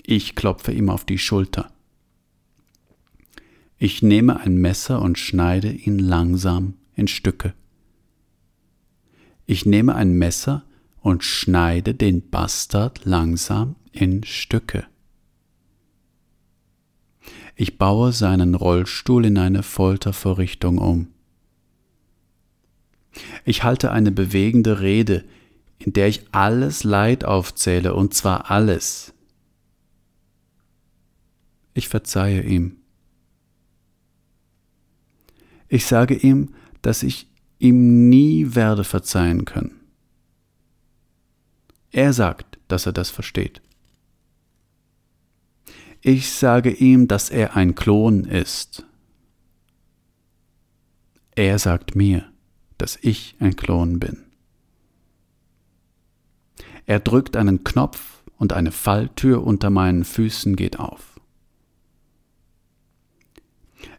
Ich 0.05 0.35
klopfe 0.35 0.71
ihm 0.71 0.89
auf 0.89 1.03
die 1.03 1.19
Schulter. 1.19 1.69
Ich 3.85 4.01
nehme 4.01 4.39
ein 4.39 4.55
Messer 4.55 5.01
und 5.01 5.19
schneide 5.19 5.69
ihn 5.69 5.99
langsam 5.99 6.75
in 6.95 7.09
Stücke. 7.09 7.53
Ich 9.45 9.65
nehme 9.65 9.93
ein 9.95 10.13
Messer 10.13 10.63
und 11.01 11.25
schneide 11.25 11.93
den 11.93 12.29
Bastard 12.29 13.03
langsam 13.03 13.75
in 13.91 14.23
Stücke. 14.23 14.85
Ich 17.57 17.77
baue 17.77 18.13
seinen 18.13 18.55
Rollstuhl 18.55 19.25
in 19.25 19.37
eine 19.37 19.63
Foltervorrichtung 19.63 20.77
um. 20.77 21.09
Ich 23.43 23.65
halte 23.65 23.91
eine 23.91 24.13
bewegende 24.13 24.79
Rede, 24.79 25.25
in 25.77 25.91
der 25.91 26.07
ich 26.07 26.33
alles 26.33 26.85
Leid 26.85 27.25
aufzähle, 27.25 27.95
und 27.95 28.13
zwar 28.13 28.49
alles. 28.49 29.13
Ich 31.73 31.89
verzeihe 31.89 32.43
ihm. 32.43 32.77
Ich 35.73 35.87
sage 35.87 36.13
ihm, 36.13 36.53
dass 36.83 37.01
ich 37.01 37.27
ihm 37.57 38.07
nie 38.07 38.53
werde 38.53 38.83
verzeihen 38.83 39.43
können. 39.43 39.81
Er 41.89 42.13
sagt, 42.13 42.59
dass 42.67 42.85
er 42.85 42.93
das 42.93 43.09
versteht. 43.09 43.59
Ich 45.99 46.29
sage 46.29 46.69
ihm, 46.69 47.07
dass 47.07 47.31
er 47.31 47.55
ein 47.55 47.73
Klon 47.73 48.25
ist. 48.25 48.85
Er 51.33 51.57
sagt 51.57 51.95
mir, 51.95 52.31
dass 52.77 52.99
ich 53.01 53.35
ein 53.39 53.55
Klon 53.55 53.97
bin. 53.99 54.25
Er 56.85 56.99
drückt 56.99 57.35
einen 57.35 57.63
Knopf 57.63 58.21
und 58.37 58.53
eine 58.53 58.71
Falltür 58.71 59.43
unter 59.43 59.71
meinen 59.71 60.03
Füßen 60.03 60.55
geht 60.55 60.77
auf. 60.77 61.12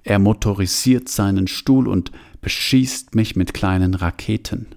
Er 0.03 0.19
motorisiert 0.19 1.09
seinen 1.09 1.47
Stuhl 1.47 1.89
und 1.89 2.13
beschießt 2.41 3.15
mich 3.15 3.37
mit 3.37 3.55
kleinen 3.55 3.95
Raketen. 3.95 4.75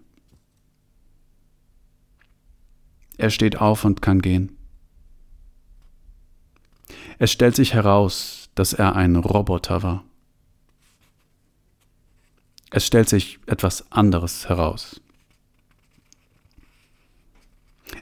Er 3.17 3.29
steht 3.29 3.57
auf 3.57 3.83
und 3.83 4.01
kann 4.01 4.21
gehen. 4.21 4.57
Es 7.19 7.31
stellt 7.31 7.55
sich 7.55 7.73
heraus, 7.73 8.49
dass 8.55 8.73
er 8.73 8.95
ein 8.95 9.15
Roboter 9.15 9.81
war. 9.81 10.03
Es 12.69 12.85
stellt 12.85 13.09
sich 13.09 13.39
etwas 13.47 13.91
anderes 13.91 14.49
heraus. 14.49 15.01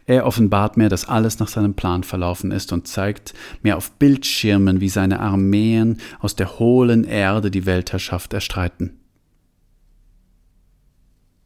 Er 0.05 0.25
offenbart 0.25 0.77
mir, 0.77 0.89
dass 0.89 1.07
alles 1.07 1.39
nach 1.39 1.47
seinem 1.47 1.73
Plan 1.73 2.03
verlaufen 2.03 2.51
ist 2.51 2.71
und 2.71 2.87
zeigt 2.87 3.33
mir 3.63 3.77
auf 3.77 3.91
Bildschirmen, 3.91 4.81
wie 4.81 4.89
seine 4.89 5.19
Armeen 5.19 5.99
aus 6.19 6.35
der 6.35 6.59
hohlen 6.59 7.03
Erde 7.03 7.49
die 7.49 7.65
Weltherrschaft 7.65 8.33
erstreiten. 8.33 8.99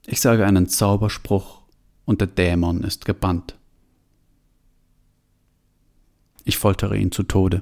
Ich 0.06 0.22
sage 0.22 0.46
einen 0.46 0.68
Zauberspruch 0.68 1.62
und 2.06 2.22
der 2.22 2.28
Dämon 2.28 2.84
ist 2.84 3.06
gebannt. 3.06 3.56
Ich 6.44 6.58
foltere 6.58 6.98
ihn 6.98 7.12
zu 7.12 7.24
Tode. 7.24 7.62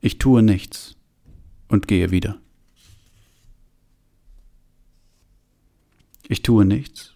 Ich 0.00 0.18
tue 0.18 0.42
nichts 0.42 0.96
und 1.68 1.86
gehe 1.86 2.10
wieder. 2.10 2.38
Ich 6.32 6.40
tue 6.40 6.64
nichts 6.64 7.14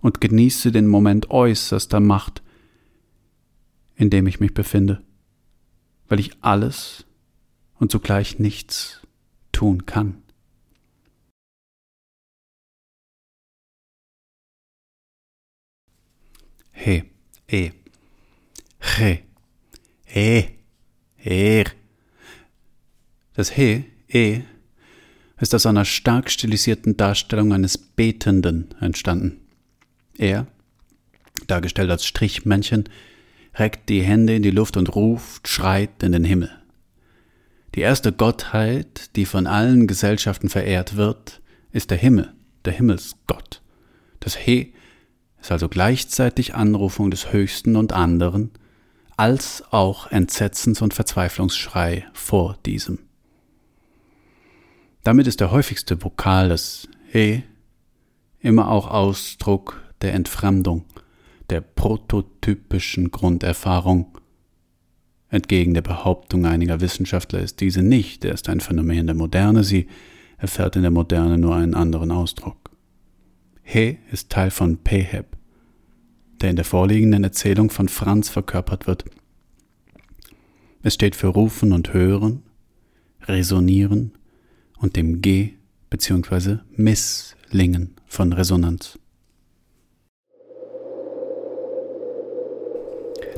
und 0.00 0.22
genieße 0.22 0.72
den 0.72 0.86
Moment 0.86 1.30
äußerster 1.30 2.00
Macht, 2.00 2.42
in 3.96 4.08
dem 4.08 4.26
ich 4.26 4.40
mich 4.40 4.54
befinde, 4.54 5.04
weil 6.08 6.20
ich 6.20 6.42
alles 6.42 7.04
und 7.78 7.92
zugleich 7.92 8.38
nichts 8.38 9.06
tun 9.52 9.84
kann. 9.84 10.22
He, 16.72 17.02
e, 17.48 17.72
he, 18.80 19.18
e, 20.14 20.44
er. 21.18 21.66
Das 23.34 23.50
He, 23.50 23.84
E, 24.08 24.44
ist 25.38 25.54
aus 25.54 25.66
einer 25.66 25.84
stark 25.84 26.30
stilisierten 26.30 26.96
Darstellung 26.96 27.52
eines 27.52 27.76
Betenden 27.76 28.68
entstanden. 28.80 29.40
Er, 30.16 30.46
dargestellt 31.46 31.90
als 31.90 32.06
Strichmännchen, 32.06 32.84
reckt 33.54 33.88
die 33.88 34.02
Hände 34.02 34.36
in 34.36 34.42
die 34.42 34.50
Luft 34.50 34.76
und 34.76 34.94
ruft, 34.94 35.48
schreit 35.48 36.02
in 36.02 36.12
den 36.12 36.24
Himmel. 36.24 36.50
Die 37.74 37.80
erste 37.80 38.12
Gottheit, 38.12 39.14
die 39.16 39.26
von 39.26 39.46
allen 39.46 39.86
Gesellschaften 39.86 40.48
verehrt 40.48 40.96
wird, 40.96 41.42
ist 41.72 41.90
der 41.90 41.98
Himmel, 41.98 42.32
der 42.64 42.72
Himmelsgott. 42.72 43.60
Das 44.20 44.36
He 44.36 44.72
ist 45.40 45.52
also 45.52 45.68
gleichzeitig 45.68 46.54
Anrufung 46.54 47.10
des 47.10 47.32
Höchsten 47.32 47.76
und 47.76 47.92
anderen, 47.92 48.50
als 49.18 49.62
auch 49.70 50.10
Entsetzens- 50.10 50.82
und 50.82 50.94
Verzweiflungsschrei 50.94 52.06
vor 52.12 52.58
diesem. 52.64 53.05
Damit 55.06 55.28
ist 55.28 55.38
der 55.38 55.52
häufigste 55.52 56.02
Vokal, 56.02 56.48
das 56.48 56.88
He, 57.12 57.44
immer 58.40 58.68
auch 58.68 58.88
Ausdruck 58.90 59.80
der 60.02 60.14
Entfremdung, 60.14 60.84
der 61.48 61.60
prototypischen 61.60 63.12
Grunderfahrung. 63.12 64.18
Entgegen 65.28 65.74
der 65.74 65.82
Behauptung 65.82 66.44
einiger 66.44 66.80
Wissenschaftler 66.80 67.38
ist 67.38 67.60
diese 67.60 67.84
nicht 67.84 68.24
erst 68.24 68.48
ein 68.48 68.58
Phänomen 68.58 69.06
der 69.06 69.14
Moderne, 69.14 69.62
sie 69.62 69.86
erfährt 70.38 70.74
in 70.74 70.82
der 70.82 70.90
Moderne 70.90 71.38
nur 71.38 71.54
einen 71.54 71.76
anderen 71.76 72.10
Ausdruck. 72.10 72.72
He 73.62 73.98
ist 74.10 74.28
Teil 74.30 74.50
von 74.50 74.78
Peheb, 74.78 75.36
der 76.40 76.50
in 76.50 76.56
der 76.56 76.64
vorliegenden 76.64 77.22
Erzählung 77.22 77.70
von 77.70 77.88
Franz 77.88 78.28
verkörpert 78.28 78.88
wird. 78.88 79.04
Es 80.82 80.94
steht 80.94 81.14
für 81.14 81.28
Rufen 81.28 81.72
und 81.72 81.94
Hören, 81.94 82.42
Resonieren, 83.22 84.10
und 84.80 84.96
dem 84.96 85.20
G 85.22 85.50
bzw. 85.90 86.58
Misslingen 86.76 87.96
von 88.06 88.32
Resonanz. 88.32 88.98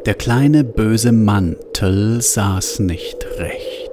Der 0.07 0.15
kleine 0.15 0.65
böse 0.65 1.13
Mantel 1.13 2.23
saß 2.23 2.81
nicht 2.81 3.27
recht. 3.39 3.91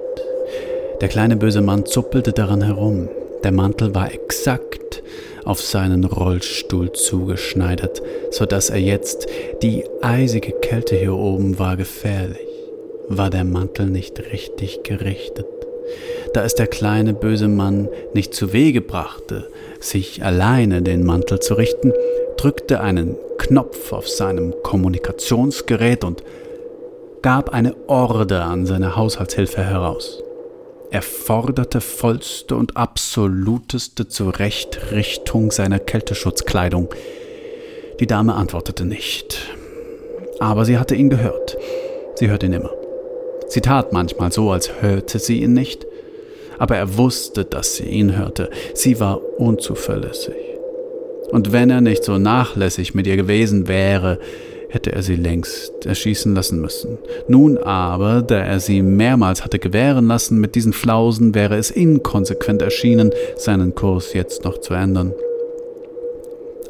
Der 1.00 1.08
kleine 1.08 1.36
böse 1.36 1.60
Mann 1.60 1.84
zuppelte 1.84 2.32
daran 2.32 2.62
herum. 2.62 3.08
Der 3.44 3.52
Mantel 3.52 3.94
war 3.94 4.10
exakt 4.10 5.02
auf 5.44 5.60
seinen 5.60 6.04
Rollstuhl 6.04 6.92
zugeschneidert, 6.92 8.02
so 8.30 8.46
dass 8.46 8.70
er 8.70 8.80
jetzt 8.80 9.26
die 9.62 9.84
eisige 10.00 10.52
Kälte 10.52 10.96
hier 10.96 11.14
oben 11.14 11.58
war 11.58 11.76
gefährlich. 11.76 12.48
War 13.08 13.30
der 13.30 13.44
Mantel 13.44 13.86
nicht 13.86 14.18
richtig 14.32 14.82
gerichtet? 14.84 15.65
Da 16.32 16.44
es 16.44 16.54
der 16.54 16.66
kleine 16.66 17.14
böse 17.14 17.48
Mann 17.48 17.88
nicht 18.14 18.34
zu 18.34 18.52
Wege 18.52 18.80
brachte, 18.80 19.48
sich 19.80 20.24
alleine 20.24 20.82
den 20.82 21.04
Mantel 21.04 21.40
zu 21.40 21.54
richten, 21.54 21.92
drückte 22.36 22.80
einen 22.80 23.16
Knopf 23.38 23.92
auf 23.92 24.08
seinem 24.08 24.54
Kommunikationsgerät 24.62 26.04
und 26.04 26.22
gab 27.22 27.50
eine 27.50 27.74
Orde 27.88 28.42
an 28.42 28.66
seine 28.66 28.96
Haushaltshilfe 28.96 29.62
heraus. 29.62 30.22
Er 30.90 31.02
forderte 31.02 31.80
vollste 31.80 32.54
und 32.54 32.76
absoluteste 32.76 34.08
Zurechtrichtung 34.08 35.50
seiner 35.50 35.78
Kälteschutzkleidung. 35.78 36.88
Die 37.98 38.06
Dame 38.06 38.34
antwortete 38.34 38.84
nicht. 38.84 39.48
Aber 40.38 40.64
sie 40.64 40.78
hatte 40.78 40.94
ihn 40.94 41.10
gehört. 41.10 41.56
Sie 42.14 42.28
hört 42.30 42.42
ihn 42.42 42.52
immer. 42.52 42.70
Sie 43.48 43.60
tat 43.60 43.92
manchmal 43.92 44.32
so, 44.32 44.50
als 44.50 44.82
hörte 44.82 45.18
sie 45.18 45.42
ihn 45.42 45.52
nicht, 45.52 45.86
aber 46.58 46.76
er 46.76 46.96
wusste, 46.96 47.44
dass 47.44 47.76
sie 47.76 47.84
ihn 47.84 48.16
hörte. 48.16 48.50
Sie 48.74 48.98
war 49.00 49.20
unzuverlässig. 49.38 50.34
Und 51.30 51.52
wenn 51.52 51.70
er 51.70 51.80
nicht 51.80 52.04
so 52.04 52.18
nachlässig 52.18 52.94
mit 52.94 53.06
ihr 53.06 53.16
gewesen 53.16 53.68
wäre, 53.68 54.18
hätte 54.68 54.92
er 54.92 55.02
sie 55.02 55.16
längst 55.16 55.86
erschießen 55.86 56.34
lassen 56.34 56.60
müssen. 56.60 56.98
Nun 57.28 57.58
aber, 57.58 58.22
da 58.22 58.38
er 58.38 58.60
sie 58.60 58.82
mehrmals 58.82 59.44
hatte 59.44 59.58
gewähren 59.58 60.06
lassen 60.06 60.40
mit 60.40 60.54
diesen 60.54 60.72
Flausen, 60.72 61.34
wäre 61.34 61.56
es 61.56 61.70
inkonsequent 61.70 62.62
erschienen, 62.62 63.10
seinen 63.36 63.74
Kurs 63.74 64.12
jetzt 64.12 64.44
noch 64.44 64.58
zu 64.58 64.74
ändern. 64.74 65.12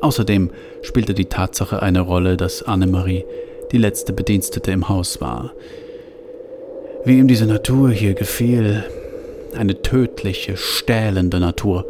Außerdem 0.01 0.51
spielte 0.83 1.15
die 1.15 1.25
Tatsache 1.25 1.83
eine 1.83 2.01
Rolle, 2.01 2.37
dass 2.37 2.63
Annemarie 2.63 3.25
die 3.73 3.79
letzte 3.79 4.13
Bedienstete 4.13 4.71
im 4.71 4.89
Haus 4.89 5.21
war. 5.21 5.53
Wie 7.07 7.19
ihm 7.19 7.29
diese 7.29 7.47
Natur 7.47 7.91
hier 7.91 8.15
gefiel, 8.15 8.83
eine 9.57 9.81
tödliche, 9.81 10.57
stählende 10.57 11.39
Natur. 11.39 11.87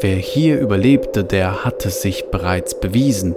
Wer 0.00 0.14
hier 0.14 0.60
überlebte, 0.60 1.24
der 1.24 1.64
hatte 1.64 1.90
sich 1.90 2.26
bereits 2.26 2.78
bewiesen. 2.78 3.34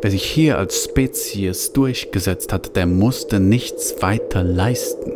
Wer 0.00 0.10
sich 0.10 0.24
hier 0.24 0.56
als 0.56 0.84
Spezies 0.84 1.74
durchgesetzt 1.74 2.50
hatte, 2.50 2.70
der 2.70 2.86
musste 2.86 3.40
nichts 3.40 4.00
weiter 4.00 4.42
leisten. 4.42 5.12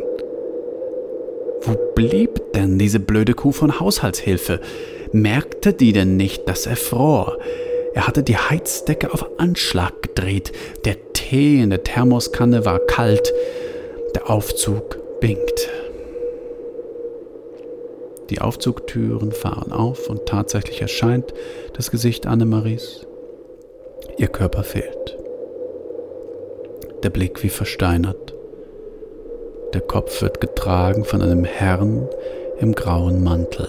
Wo 1.61 1.75
blieb 1.95 2.53
denn 2.53 2.77
diese 2.77 2.99
blöde 2.99 3.33
Kuh 3.33 3.51
von 3.51 3.79
Haushaltshilfe? 3.79 4.59
Merkte 5.13 5.73
die 5.73 5.93
denn 5.93 6.15
nicht, 6.15 6.47
dass 6.47 6.67
er 6.67 6.75
fror? 6.75 7.39
Er 7.95 8.05
hatte 8.05 8.21
die 8.21 8.37
Heizdecke 8.37 9.11
auf 9.11 9.25
Anschlag 9.39 9.99
gedreht. 10.03 10.51
Der 10.85 11.11
Tee 11.13 11.59
in 11.63 11.71
der 11.71 11.81
Thermoskanne 11.81 12.65
war 12.65 12.77
kalt. 12.77 13.33
Der 14.13 14.29
Aufzug 14.29 15.06
bingt. 15.19 15.69
Die 18.29 18.41
Aufzugtüren 18.41 19.31
fahren 19.31 19.71
auf 19.71 20.09
und 20.09 20.25
tatsächlich 20.25 20.81
erscheint 20.81 21.33
das 21.73 21.91
Gesicht 21.91 22.27
Annemaries. 22.27 23.05
Ihr 24.17 24.27
Körper 24.27 24.63
fehlt. 24.63 25.17
Der 27.03 27.09
Blick 27.09 27.43
wie 27.43 27.49
versteinert. 27.49 28.33
Der 29.73 29.81
Kopf 29.81 30.21
wird 30.21 30.41
getragen 30.41 31.05
von 31.05 31.21
einem 31.21 31.43
Herrn 31.43 32.09
im 32.59 32.73
grauen 32.73 33.23
Mantel. 33.23 33.67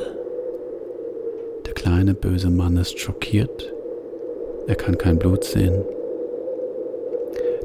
Der 1.67 1.75
kleine 1.75 2.15
böse 2.15 2.51
Mann 2.51 2.77
ist 2.77 2.99
schockiert. 2.99 3.73
Er 4.67 4.75
kann 4.75 4.99
kein 4.99 5.19
Blut 5.19 5.45
sehen. 5.45 5.85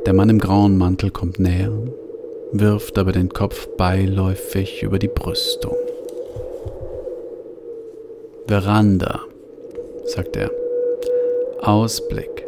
Der 0.06 0.14
Mann 0.14 0.30
im 0.30 0.40
grauen 0.40 0.78
Mantel 0.78 1.12
kommt 1.12 1.40
näher, 1.40 1.72
wirft 2.54 3.00
aber 3.00 3.12
den 3.12 3.30
Kopf 3.30 3.68
beiläufig 3.78 4.84
über 4.84 5.00
die 5.00 5.08
Brüstung. 5.08 5.76
Veranda, 8.48 9.22
sagt 10.06 10.38
er. 10.38 10.52
Ausblick. 11.62 12.48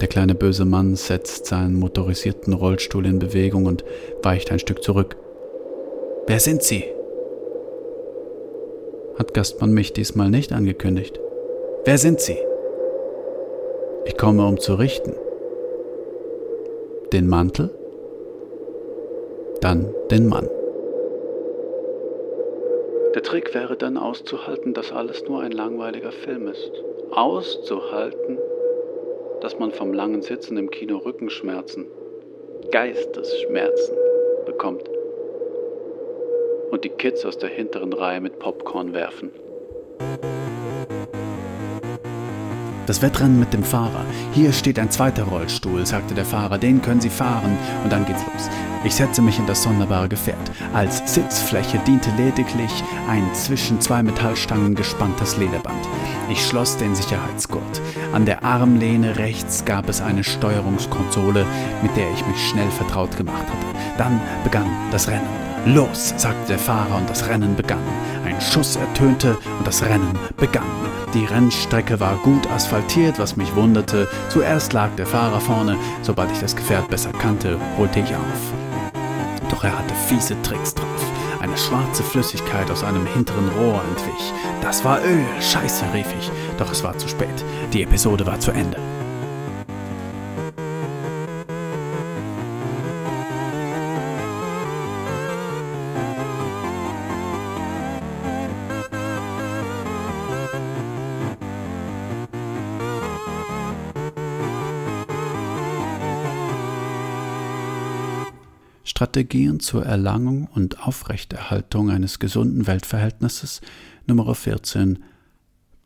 Der 0.00 0.08
kleine 0.08 0.34
böse 0.34 0.64
Mann 0.64 0.96
setzt 0.96 1.46
seinen 1.46 1.78
motorisierten 1.78 2.54
Rollstuhl 2.54 3.06
in 3.06 3.18
Bewegung 3.18 3.66
und 3.66 3.84
weicht 4.22 4.50
ein 4.50 4.58
Stück 4.58 4.82
zurück. 4.82 5.16
Wer 6.26 6.40
sind 6.40 6.62
Sie? 6.62 6.84
Hat 9.18 9.34
Gastmann 9.34 9.72
mich 9.72 9.92
diesmal 9.92 10.30
nicht 10.30 10.52
angekündigt. 10.52 11.20
Wer 11.84 11.98
sind 11.98 12.20
Sie? 12.20 12.38
Ich 14.06 14.16
komme, 14.16 14.46
um 14.46 14.58
zu 14.58 14.74
richten. 14.74 15.14
Den 17.12 17.28
Mantel? 17.28 17.70
Dann 19.62 19.94
den 20.10 20.28
Mann. 20.28 20.50
Der 23.14 23.22
Trick 23.22 23.54
wäre 23.54 23.76
dann 23.76 23.96
auszuhalten, 23.96 24.74
dass 24.74 24.90
alles 24.90 25.22
nur 25.28 25.40
ein 25.40 25.52
langweiliger 25.52 26.10
Film 26.10 26.48
ist. 26.48 26.72
Auszuhalten, 27.12 28.38
dass 29.40 29.60
man 29.60 29.70
vom 29.70 29.92
langen 29.92 30.20
Sitzen 30.22 30.56
im 30.56 30.68
Kino 30.68 30.96
Rückenschmerzen, 30.98 31.86
Geistesschmerzen 32.72 33.96
bekommt 34.46 34.82
und 36.72 36.82
die 36.82 36.90
Kids 36.90 37.24
aus 37.24 37.38
der 37.38 37.50
hinteren 37.50 37.92
Reihe 37.92 38.20
mit 38.20 38.40
Popcorn 38.40 38.92
werfen. 38.92 39.30
Das 42.92 43.00
Wettrennen 43.00 43.40
mit 43.40 43.54
dem 43.54 43.64
Fahrer. 43.64 44.04
Hier 44.34 44.52
steht 44.52 44.78
ein 44.78 44.90
zweiter 44.90 45.22
Rollstuhl, 45.22 45.86
sagte 45.86 46.12
der 46.12 46.26
Fahrer, 46.26 46.58
den 46.58 46.82
können 46.82 47.00
Sie 47.00 47.08
fahren. 47.08 47.56
Und 47.82 47.90
dann 47.90 48.04
geht's 48.04 48.20
los. 48.20 48.50
Ich 48.84 48.94
setze 48.94 49.22
mich 49.22 49.38
in 49.38 49.46
das 49.46 49.62
sonderbare 49.62 50.10
Gefährt. 50.10 50.36
Als 50.74 50.98
Sitzfläche 51.14 51.78
diente 51.86 52.10
lediglich 52.18 52.70
ein 53.08 53.26
zwischen 53.32 53.80
zwei 53.80 54.02
Metallstangen 54.02 54.74
gespanntes 54.74 55.38
Lederband. 55.38 55.88
Ich 56.28 56.46
schloss 56.46 56.76
den 56.76 56.94
Sicherheitsgurt. 56.94 57.80
An 58.12 58.26
der 58.26 58.44
Armlehne 58.44 59.16
rechts 59.16 59.64
gab 59.64 59.88
es 59.88 60.02
eine 60.02 60.22
Steuerungskonsole, 60.22 61.46
mit 61.80 61.96
der 61.96 62.12
ich 62.12 62.26
mich 62.26 62.46
schnell 62.50 62.70
vertraut 62.72 63.16
gemacht 63.16 63.46
hatte. 63.46 63.96
Dann 63.96 64.20
begann 64.44 64.68
das 64.90 65.08
Rennen. 65.08 65.42
Los, 65.64 66.12
sagte 66.18 66.48
der 66.48 66.58
Fahrer 66.58 66.96
und 66.96 67.08
das 67.08 67.26
Rennen 67.26 67.56
begann. 67.56 67.78
Ein 68.32 68.40
Schuss 68.40 68.76
ertönte 68.76 69.36
und 69.58 69.66
das 69.66 69.84
Rennen 69.84 70.18
begann. 70.38 70.64
Die 71.12 71.26
Rennstrecke 71.26 72.00
war 72.00 72.16
gut 72.24 72.50
asphaltiert, 72.50 73.18
was 73.18 73.36
mich 73.36 73.54
wunderte. 73.54 74.08
Zuerst 74.30 74.72
lag 74.72 74.88
der 74.96 75.04
Fahrer 75.04 75.38
vorne, 75.38 75.76
sobald 76.00 76.32
ich 76.32 76.38
das 76.38 76.56
Gefährt 76.56 76.88
besser 76.88 77.12
kannte, 77.12 77.58
holte 77.76 78.00
ich 78.00 78.14
auf. 78.16 78.52
Doch 79.50 79.64
er 79.64 79.78
hatte 79.78 79.94
fiese 80.08 80.40
Tricks 80.40 80.74
drauf. 80.74 80.86
Eine 81.42 81.58
schwarze 81.58 82.02
Flüssigkeit 82.02 82.70
aus 82.70 82.82
einem 82.82 83.04
hinteren 83.04 83.50
Rohr 83.50 83.82
entwich. 83.90 84.32
Das 84.62 84.82
war 84.82 85.04
Öl. 85.04 85.26
Scheiße, 85.38 85.84
rief 85.92 86.06
ich. 86.18 86.30
Doch 86.56 86.72
es 86.72 86.82
war 86.82 86.96
zu 86.96 87.08
spät. 87.08 87.44
Die 87.74 87.82
Episode 87.82 88.24
war 88.26 88.40
zu 88.40 88.52
Ende. 88.52 88.78
Strategien 109.02 109.58
zur 109.58 109.84
Erlangung 109.84 110.46
und 110.54 110.86
Aufrechterhaltung 110.86 111.90
eines 111.90 112.20
gesunden 112.20 112.68
Weltverhältnisses. 112.68 113.60
Nummer 114.06 114.32
14 114.32 115.00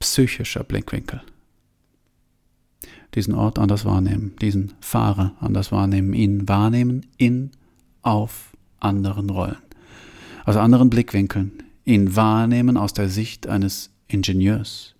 Psychischer 0.01 0.63
Blickwinkel. 0.65 1.23
Diesen 3.15 3.33
Ort 3.35 3.59
anders 3.59 3.87
wahrnehmen, 3.87 4.37
diesen 4.43 4.75
Fahrer 4.81 5.35
anders 5.41 5.73
wahrnehmen, 5.73 6.13
ihn 6.13 6.47
wahrnehmen 6.47 7.07
in, 7.17 7.53
auf 8.03 8.53
anderen 8.81 9.31
Rollen, 9.31 9.57
aus 10.45 10.57
anderen 10.57 10.91
Blickwinkeln, 10.91 11.63
ihn 11.87 12.17
wahrnehmen 12.17 12.77
aus 12.77 12.93
der 12.93 13.09
Sicht 13.09 13.47
eines 13.47 13.93
Ingenieurs, 14.09 14.95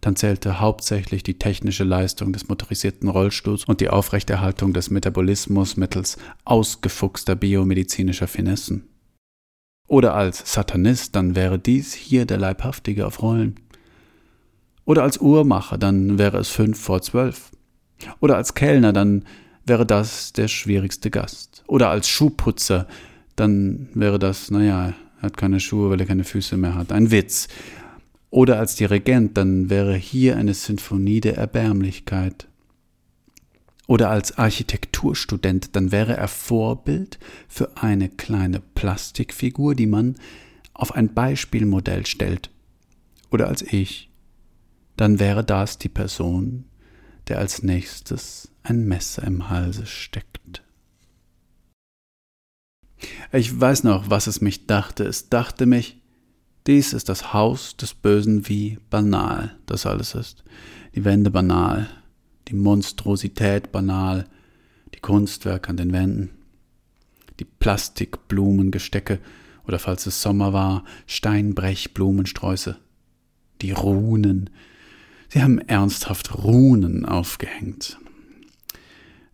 dann 0.00 0.16
zählte 0.16 0.60
hauptsächlich 0.60 1.22
die 1.22 1.38
technische 1.38 1.84
Leistung 1.84 2.32
des 2.32 2.48
motorisierten 2.48 3.08
Rollstuhls 3.08 3.64
und 3.64 3.80
die 3.80 3.90
Aufrechterhaltung 3.90 4.72
des 4.72 4.90
Metabolismus 4.90 5.76
mittels 5.76 6.16
ausgefuchster 6.44 7.36
biomedizinischer 7.36 8.26
Finessen. 8.26 8.88
Oder 9.88 10.14
als 10.14 10.52
Satanist, 10.52 11.16
dann 11.16 11.34
wäre 11.34 11.58
dies 11.58 11.92
hier 11.92 12.24
der 12.24 12.38
Leibhaftige 12.38 13.06
auf 13.06 13.22
Rollen. 13.22 13.56
Oder 14.84 15.02
als 15.02 15.18
Uhrmacher, 15.18 15.78
dann 15.78 16.18
wäre 16.18 16.38
es 16.38 16.48
fünf 16.48 16.80
vor 16.80 17.02
zwölf. 17.02 17.50
Oder 18.20 18.36
als 18.36 18.54
Kellner, 18.54 18.92
dann 18.92 19.24
wäre 19.66 19.84
das 19.84 20.32
der 20.32 20.48
schwierigste 20.48 21.10
Gast. 21.10 21.64
Oder 21.66 21.90
als 21.90 22.08
Schuhputzer, 22.08 22.86
dann 23.36 23.88
wäre 23.94 24.18
das, 24.18 24.50
naja, 24.50 24.94
er 25.20 25.22
hat 25.22 25.36
keine 25.36 25.60
Schuhe, 25.60 25.90
weil 25.90 26.00
er 26.00 26.06
keine 26.06 26.24
Füße 26.24 26.56
mehr 26.56 26.74
hat. 26.74 26.92
Ein 26.92 27.10
Witz. 27.10 27.48
Oder 28.30 28.58
als 28.58 28.76
Dirigent, 28.76 29.36
dann 29.36 29.70
wäre 29.70 29.96
hier 29.96 30.36
eine 30.36 30.54
Sinfonie 30.54 31.20
der 31.20 31.36
Erbärmlichkeit. 31.36 32.46
Oder 33.88 34.08
als 34.08 34.38
Architekturstudent, 34.38 35.74
dann 35.74 35.90
wäre 35.90 36.16
er 36.16 36.28
Vorbild 36.28 37.18
für 37.48 37.76
eine 37.76 38.08
kleine 38.08 38.60
Plastikfigur, 38.60 39.74
die 39.74 39.86
man 39.86 40.14
auf 40.74 40.94
ein 40.94 41.12
Beispielmodell 41.12 42.06
stellt. 42.06 42.50
Oder 43.30 43.48
als 43.48 43.62
ich, 43.62 44.10
dann 44.96 45.18
wäre 45.18 45.42
das 45.42 45.78
die 45.78 45.88
Person, 45.88 46.64
der 47.26 47.38
als 47.38 47.64
nächstes 47.64 48.52
ein 48.62 48.86
Messer 48.86 49.24
im 49.24 49.48
Halse 49.50 49.86
steckt. 49.86 50.62
Ich 53.32 53.58
weiß 53.58 53.84
noch, 53.84 54.10
was 54.10 54.26
es 54.26 54.40
mich 54.40 54.66
dachte. 54.66 55.04
Es 55.04 55.30
dachte 55.30 55.66
mich, 55.66 55.99
dies 56.70 56.92
ist 56.92 57.08
das 57.08 57.32
Haus 57.32 57.76
des 57.76 57.94
Bösen, 57.94 58.48
wie 58.48 58.78
banal 58.90 59.56
das 59.66 59.86
alles 59.86 60.14
ist. 60.14 60.44
Die 60.94 61.04
Wände 61.04 61.32
banal, 61.32 61.88
die 62.46 62.54
Monstrosität 62.54 63.72
banal, 63.72 64.28
die 64.94 65.00
Kunstwerke 65.00 65.70
an 65.70 65.76
den 65.76 65.92
Wänden, 65.92 66.30
die 67.40 67.44
Plastikblumengestecke 67.44 69.18
oder 69.66 69.80
falls 69.80 70.06
es 70.06 70.22
Sommer 70.22 70.52
war, 70.52 70.84
Steinbrechblumensträuße, 71.08 72.76
die 73.62 73.72
Runen. 73.72 74.48
Sie 75.28 75.42
haben 75.42 75.58
ernsthaft 75.58 76.44
Runen 76.44 77.04
aufgehängt. 77.04 77.98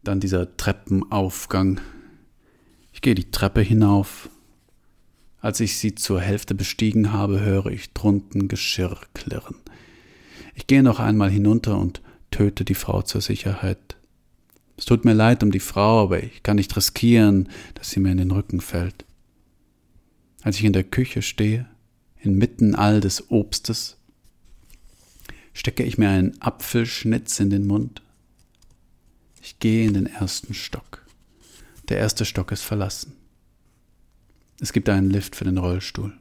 Dann 0.03 0.21
dieser 0.21 0.57
Treppenaufgang. 0.57 1.83
Ich 2.95 3.03
gehe 3.03 3.15
die 3.15 3.31
Treppe 3.31 3.61
hinauf, 3.61 4.31
als 5.41 5.61
ich 5.61 5.77
sie 5.79 5.95
zur 5.95 6.21
Hälfte 6.21 6.55
bestiegen 6.55 7.13
habe, 7.13 7.41
höre 7.41 7.67
ich 7.67 7.93
drunten 7.93 8.49
Geschirr 8.49 8.99
klirren. 9.15 9.57
Ich 10.55 10.67
gehe 10.67 10.83
noch 10.83 10.99
einmal 10.99 11.31
hinunter 11.31 11.79
und 11.79 12.01
töte 12.31 12.65
die 12.65 12.75
Frau 12.75 13.03
zur 13.03 13.21
Sicherheit. 13.21 13.97
Es 14.77 14.85
tut 14.85 15.05
mir 15.05 15.15
leid 15.15 15.43
um 15.43 15.51
die 15.51 15.61
Frau, 15.61 16.03
aber 16.03 16.23
ich 16.23 16.43
kann 16.43 16.57
nicht 16.57 16.77
riskieren, 16.77 17.49
dass 17.75 17.91
sie 17.91 18.01
mir 18.01 18.13
in 18.13 18.19
den 18.19 18.31
Rücken 18.31 18.61
fällt. 18.61 19.05
Als 20.43 20.57
ich 20.59 20.65
in 20.65 20.73
der 20.73 20.85
Küche 20.85 21.23
stehe, 21.23 21.67
inmitten 22.21 22.75
all 22.75 23.01
des 23.01 23.31
Obstes, 23.31 23.97
stecke 25.53 25.83
ich 25.83 25.99
mir 25.99 26.11
einen 26.11 26.41
Apfelschnitz 26.41 27.41
in 27.41 27.51
den 27.51 27.67
Mund. 27.67 28.03
Ich 29.43 29.59
gehe 29.59 29.87
in 29.87 29.95
den 29.95 30.07
ersten 30.07 30.55
Stock. 30.55 31.07
Der 31.89 31.99
erste 31.99 32.25
Stock 32.25 32.53
ist 32.53 32.63
verlassen. 32.63 33.16
Es 34.61 34.73
gibt 34.73 34.89
einen 34.89 35.11
Lift 35.11 35.37
für 35.37 35.45
den 35.45 35.59
Rollstuhl. 35.59 36.13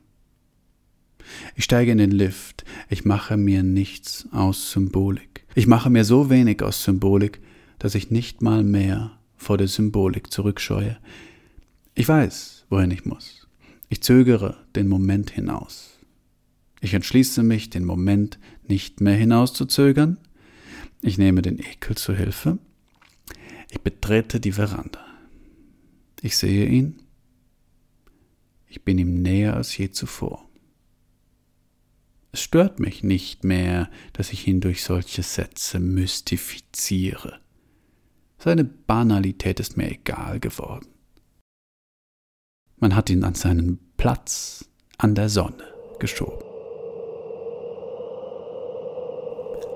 Ich 1.55 1.63
steige 1.63 1.91
in 1.91 1.97
den 1.97 2.11
Lift. 2.11 2.65
Ich 2.89 3.05
mache 3.05 3.37
mir 3.37 3.63
nichts 3.63 4.27
aus 4.31 4.71
Symbolik. 4.71 5.45
Ich 5.55 5.67
mache 5.67 5.89
mir 5.89 6.03
so 6.03 6.29
wenig 6.29 6.61
aus 6.61 6.83
Symbolik, 6.83 7.39
dass 7.79 7.95
ich 7.95 8.11
nicht 8.11 8.41
mal 8.41 8.63
mehr 8.63 9.17
vor 9.37 9.57
der 9.57 9.67
Symbolik 9.67 10.31
zurückscheue. 10.31 10.97
Ich 11.93 12.07
weiß, 12.07 12.65
wohin 12.69 12.91
ich 12.91 13.05
muss. 13.05 13.47
Ich 13.89 14.01
zögere 14.01 14.57
den 14.75 14.87
Moment 14.87 15.31
hinaus. 15.31 15.97
Ich 16.81 16.93
entschließe 16.93 17.41
mich, 17.41 17.69
den 17.69 17.85
Moment 17.85 18.37
nicht 18.67 19.01
mehr 19.01 19.15
hinauszuzögern. 19.15 20.17
Ich 21.01 21.17
nehme 21.17 21.41
den 21.41 21.59
Ekel 21.59 21.95
zu 21.95 22.13
Hilfe. 22.13 22.57
Ich 23.71 23.81
betrete 23.81 24.39
die 24.39 24.51
Veranda. 24.51 24.99
Ich 26.21 26.37
sehe 26.37 26.67
ihn 26.67 26.99
ich 28.75 28.83
bin 28.83 28.97
ihm 28.97 29.21
näher 29.21 29.55
als 29.55 29.77
je 29.77 29.89
zuvor. 29.89 30.49
Es 32.33 32.41
stört 32.41 32.81
mich 32.81 33.03
nicht 33.03 33.45
mehr, 33.45 33.89
dass 34.11 34.33
ich 34.33 34.49
ihn 34.49 34.59
durch 34.59 34.83
solche 34.83 35.23
Sätze 35.23 35.79
mystifiziere. 35.79 37.39
Seine 38.37 38.65
Banalität 38.65 39.61
ist 39.61 39.77
mir 39.77 39.89
egal 39.89 40.41
geworden. 40.41 40.87
Man 42.75 42.97
hat 42.97 43.09
ihn 43.09 43.23
an 43.23 43.33
seinen 43.33 43.79
Platz 43.95 44.69
an 44.97 45.15
der 45.15 45.29
Sonne 45.29 45.63
geschoben. 45.99 46.43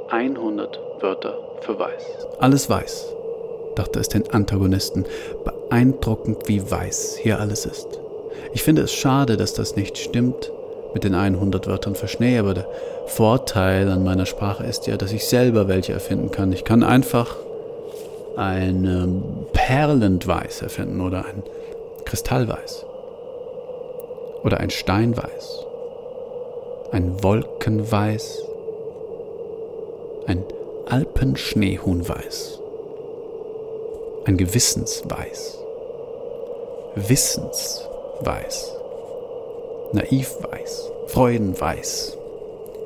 100 0.09 0.77
Wörter 1.01 1.61
für 1.61 1.79
weiß. 1.79 2.03
Alles 2.39 2.69
weiß, 2.69 3.15
dachte 3.75 4.01
es 4.01 4.09
den 4.09 4.29
Antagonisten. 4.31 5.05
Beeindruckend, 5.45 6.49
wie 6.49 6.69
weiß 6.69 7.19
hier 7.23 7.39
alles 7.39 7.65
ist. 7.65 8.01
Ich 8.53 8.63
finde 8.63 8.83
es 8.83 8.93
schade, 8.93 9.37
dass 9.37 9.53
das 9.53 9.75
nicht 9.75 9.97
stimmt 9.97 10.51
mit 10.93 11.03
den 11.03 11.15
100 11.15 11.67
Wörtern 11.67 11.95
für 11.95 12.07
Schnee, 12.07 12.37
aber 12.37 12.53
der 12.53 12.67
Vorteil 13.05 13.89
an 13.89 14.03
meiner 14.03 14.25
Sprache 14.25 14.63
ist 14.63 14.87
ja, 14.87 14.97
dass 14.97 15.11
ich 15.11 15.25
selber 15.25 15.67
welche 15.67 15.93
erfinden 15.93 16.31
kann. 16.31 16.51
Ich 16.51 16.63
kann 16.63 16.83
einfach 16.83 17.35
ein 18.35 18.85
ähm, 18.85 19.23
Perlendweiß 19.53 20.61
erfinden 20.61 21.01
oder 21.01 21.25
ein 21.25 21.43
Kristallweiß 22.05 22.85
oder 24.43 24.59
ein 24.59 24.69
Steinweiß, 24.69 25.65
ein 26.91 27.21
Wolkenweiß, 27.21 28.43
ein 30.25 30.43
Alpenschneehuhnweiß, 30.87 32.59
ein 34.25 34.37
Gewissensweiß, 34.37 35.59
Wissensweiß 36.95 37.88
weiß, 38.21 38.75
naiv 39.93 40.35
weiß, 40.41 40.91
freudenweiß, 41.07 42.17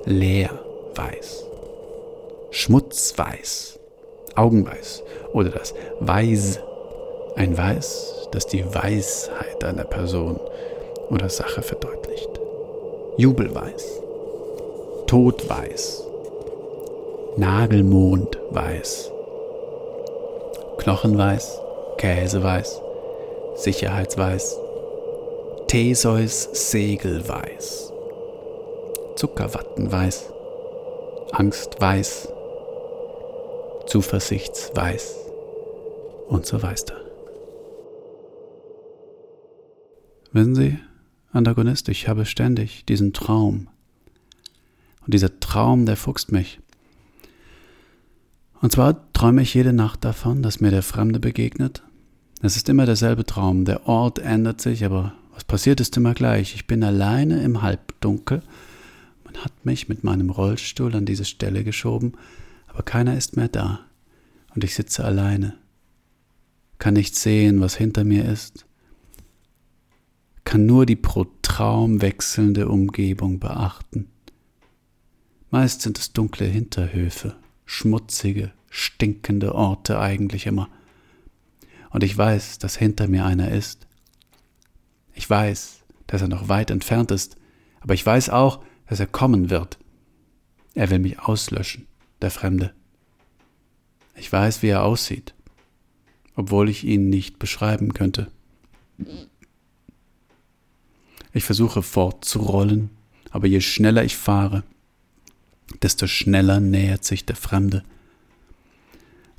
leer 0.05 0.49
weiß, 0.95 1.45
Schmutzweiß, 2.51 3.79
Augenweiß 4.35 5.03
oder 5.33 5.49
das 5.49 5.73
Weiß, 5.99 6.59
ein 7.35 7.57
Weiß, 7.57 8.29
das 8.31 8.45
die 8.47 8.63
Weisheit 8.73 9.63
einer 9.63 9.83
Person 9.83 10.39
oder 11.09 11.29
Sache 11.29 11.61
verdeutlicht. 11.61 12.29
Jubelweiß, 13.17 14.01
Todweiß, 15.07 16.07
Nagelmondweiß, 17.37 19.11
Knochenweiß, 20.77 21.59
Käseweiß, 21.97 22.81
Sicherheitsweiß, 23.55 24.59
Theseus 25.73 26.49
Segelweiß, 26.53 27.91
Zuckerwattenweiß, 29.15 30.31
Angstweiß, 31.31 32.27
Zuversichtsweiß 33.87 35.15
und 36.27 36.45
so 36.45 36.61
weiter. 36.61 36.93
Wissen 40.31 40.53
Sie, 40.53 40.77
Antagonist, 41.31 41.89
ich 41.89 42.07
habe 42.07 42.27
ständig 42.27 42.85
diesen 42.85 43.11
Traum. 43.11 43.67
Und 45.03 45.15
dieser 45.15 45.39
Traum, 45.39 45.87
der 45.87 45.97
fuchst 45.97 46.31
mich. 46.31 46.59
Und 48.61 48.71
zwar 48.71 49.11
träume 49.13 49.41
ich 49.41 49.55
jede 49.55 49.73
Nacht 49.73 50.05
davon, 50.05 50.43
dass 50.43 50.61
mir 50.61 50.69
der 50.69 50.83
Fremde 50.83 51.19
begegnet. 51.19 51.81
Es 52.43 52.57
ist 52.57 52.69
immer 52.69 52.85
derselbe 52.85 53.25
Traum. 53.25 53.65
Der 53.65 53.87
Ort 53.87 54.19
ändert 54.19 54.61
sich, 54.61 54.85
aber 54.85 55.15
was 55.33 55.43
passiert 55.43 55.79
ist 55.79 55.97
immer 55.97 56.13
gleich. 56.13 56.55
Ich 56.55 56.67
bin 56.67 56.83
alleine 56.83 57.43
im 57.43 57.61
Halbdunkel. 57.61 58.41
Man 59.23 59.37
hat 59.37 59.65
mich 59.65 59.89
mit 59.89 60.03
meinem 60.03 60.29
Rollstuhl 60.29 60.95
an 60.95 61.05
diese 61.05 61.25
Stelle 61.25 61.63
geschoben, 61.63 62.13
aber 62.67 62.83
keiner 62.83 63.17
ist 63.17 63.35
mehr 63.35 63.47
da. 63.47 63.81
Und 64.53 64.63
ich 64.63 64.75
sitze 64.75 65.03
alleine. 65.03 65.57
Kann 66.77 66.93
nicht 66.93 67.15
sehen, 67.15 67.61
was 67.61 67.75
hinter 67.75 68.03
mir 68.03 68.25
ist. 68.25 68.65
Kann 70.43 70.65
nur 70.65 70.85
die 70.85 70.95
pro 70.95 71.25
Traum 71.41 72.01
wechselnde 72.01 72.67
Umgebung 72.67 73.39
beachten. 73.39 74.07
Meist 75.49 75.81
sind 75.81 75.97
es 75.99 76.13
dunkle 76.13 76.45
Hinterhöfe, 76.45 77.35
schmutzige, 77.65 78.51
stinkende 78.69 79.55
Orte 79.55 79.99
eigentlich 79.99 80.45
immer. 80.45 80.67
Und 81.91 82.03
ich 82.03 82.17
weiß, 82.17 82.57
dass 82.57 82.75
hinter 82.75 83.07
mir 83.07 83.25
einer 83.25 83.51
ist, 83.51 83.87
ich 85.13 85.29
weiß, 85.29 85.83
dass 86.07 86.21
er 86.21 86.27
noch 86.27 86.49
weit 86.49 86.71
entfernt 86.71 87.11
ist, 87.11 87.37
aber 87.81 87.93
ich 87.93 88.05
weiß 88.05 88.29
auch, 88.29 88.63
dass 88.87 88.99
er 88.99 89.07
kommen 89.07 89.49
wird. 89.49 89.77
Er 90.73 90.89
will 90.89 90.99
mich 90.99 91.19
auslöschen, 91.19 91.87
der 92.21 92.31
Fremde. 92.31 92.73
Ich 94.15 94.31
weiß, 94.31 94.61
wie 94.61 94.67
er 94.67 94.83
aussieht, 94.83 95.33
obwohl 96.35 96.69
ich 96.69 96.83
ihn 96.83 97.09
nicht 97.09 97.39
beschreiben 97.39 97.93
könnte. 97.93 98.31
Ich 101.31 101.43
versuche 101.43 101.81
fortzurollen, 101.81 102.91
aber 103.31 103.47
je 103.47 103.61
schneller 103.61 104.03
ich 104.03 104.15
fahre, 104.15 104.63
desto 105.81 106.07
schneller 106.07 106.59
nähert 106.59 107.03
sich 107.03 107.25
der 107.25 107.35
Fremde. 107.35 107.83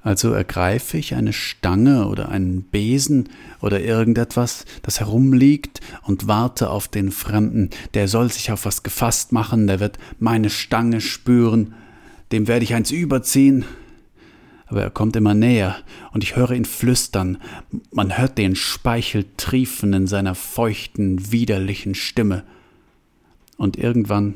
Also 0.05 0.33
ergreife 0.33 0.99
ich 0.99 1.15
eine 1.15 1.33
Stange 1.33 2.07
oder 2.09 2.29
einen 2.29 2.63
Besen 2.63 3.31
oder 3.63 3.81
irgendetwas, 3.81 4.67
das 4.83 5.01
herumliegt 5.01 5.81
und 6.03 6.29
warte 6.29 6.69
auf 6.69 6.89
den 6.89 7.11
Fremden. 7.11 7.71
Der 7.95 8.07
soll 8.07 8.31
sich 8.31 8.53
auf 8.53 8.67
was 8.67 8.83
gefasst 8.83 9.33
machen, 9.33 9.67
der 9.67 9.81
wird 9.81 9.99
meine 10.19 10.51
Stange 10.51 11.01
spüren, 11.01 11.73
dem 12.33 12.49
werde 12.49 12.65
ich 12.65 12.75
eins 12.75 12.91
überziehen. 12.91 13.65
Aber 14.67 14.83
er 14.83 14.91
kommt 14.91 15.17
immer 15.17 15.33
näher 15.33 15.77
und 16.13 16.23
ich 16.23 16.37
höre 16.37 16.51
ihn 16.51 16.67
flüstern. 16.67 17.39
Man 17.91 18.19
hört 18.19 18.37
den 18.37 18.57
Speichel 18.57 19.25
triefen 19.39 19.95
in 19.95 20.07
seiner 20.07 20.35
feuchten, 20.35 21.33
widerlichen 21.33 21.95
Stimme. 21.95 22.45
Und 23.57 23.79
irgendwann 23.79 24.35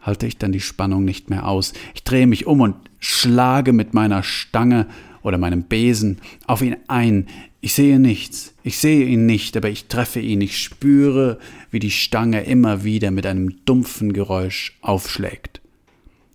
halte 0.00 0.26
ich 0.26 0.38
dann 0.38 0.52
die 0.52 0.60
Spannung 0.60 1.04
nicht 1.04 1.30
mehr 1.30 1.46
aus. 1.46 1.72
Ich 1.94 2.04
drehe 2.04 2.26
mich 2.26 2.46
um 2.46 2.60
und 2.60 2.76
schlage 2.98 3.72
mit 3.72 3.94
meiner 3.94 4.22
Stange 4.22 4.86
oder 5.22 5.38
meinem 5.38 5.64
Besen 5.64 6.18
auf 6.46 6.62
ihn 6.62 6.76
ein. 6.88 7.26
Ich 7.60 7.74
sehe 7.74 7.98
nichts, 7.98 8.54
ich 8.62 8.78
sehe 8.78 9.06
ihn 9.06 9.26
nicht, 9.26 9.56
aber 9.56 9.68
ich 9.68 9.86
treffe 9.86 10.20
ihn. 10.20 10.40
Ich 10.40 10.58
spüre, 10.58 11.38
wie 11.70 11.78
die 11.78 11.90
Stange 11.90 12.44
immer 12.44 12.84
wieder 12.84 13.10
mit 13.10 13.26
einem 13.26 13.64
dumpfen 13.66 14.12
Geräusch 14.12 14.78
aufschlägt. 14.80 15.60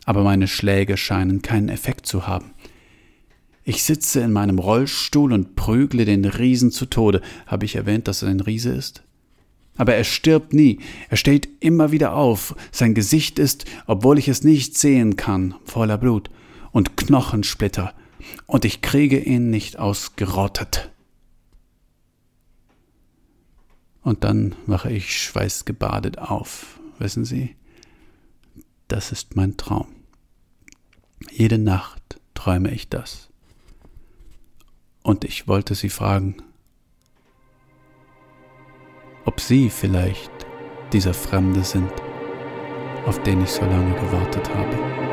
Aber 0.06 0.24
meine 0.24 0.48
Schläge 0.48 0.98
scheinen 0.98 1.42
keinen 1.42 1.70
Effekt 1.70 2.06
zu 2.06 2.28
haben. 2.28 2.52
Ich 3.64 3.82
sitze 3.82 4.20
in 4.20 4.32
meinem 4.32 4.60
Rollstuhl 4.60 5.34
und 5.34 5.56
prügle 5.56 6.06
den 6.06 6.24
Riesen 6.26 6.70
zu 6.70 6.86
Tode. 6.86 7.22
Habe 7.48 7.66
ich 7.66 7.76
erwähnt, 7.76 8.08
dass 8.08 8.22
er 8.22 8.30
ein 8.30 8.40
Riese 8.40 8.70
ist? 8.70 9.05
Aber 9.78 9.94
er 9.94 10.04
stirbt 10.04 10.54
nie, 10.54 10.80
er 11.10 11.18
steht 11.18 11.50
immer 11.60 11.92
wieder 11.92 12.16
auf, 12.16 12.56
sein 12.72 12.94
Gesicht 12.94 13.40
ist, 13.40 13.66
obwohl 13.88 14.18
ich 14.18 14.28
es 14.28 14.44
nicht 14.44 14.78
sehen 14.78 15.18
kann, 15.18 15.56
voller 15.66 15.98
Blut 15.98 16.30
und 16.72 16.98
Knochensplitter, 16.98 17.94
und 18.48 18.66
ich 18.66 18.82
kriege 18.82 19.20
ihn 19.20 19.50
nicht 19.50 19.78
ausgerottet. 19.78 20.92
Und 24.02 24.24
dann 24.24 24.56
wache 24.66 24.92
ich 24.92 25.22
schweißgebadet 25.22 26.20
auf, 26.20 26.80
wissen 27.00 27.26
Sie? 27.26 27.56
Das 28.88 29.12
ist 29.12 29.36
mein 29.36 29.58
Traum. 29.58 29.88
Jede 31.32 31.58
Nacht 31.58 32.20
träume 32.36 32.72
ich 32.72 32.88
das. 32.88 33.30
Und 35.02 35.24
ich 35.24 35.48
wollte 35.48 35.76
Sie 35.76 35.90
fragen, 35.90 36.38
ob 39.26 39.40
Sie 39.40 39.70
vielleicht 39.70 40.32
dieser 40.94 41.14
Fremde 41.14 41.64
sind, 41.64 41.92
auf 43.06 43.22
den 43.24 43.44
ich 43.44 43.50
so 43.50 43.66
lange 43.66 43.94
gewartet 43.96 44.50
habe. 44.56 45.05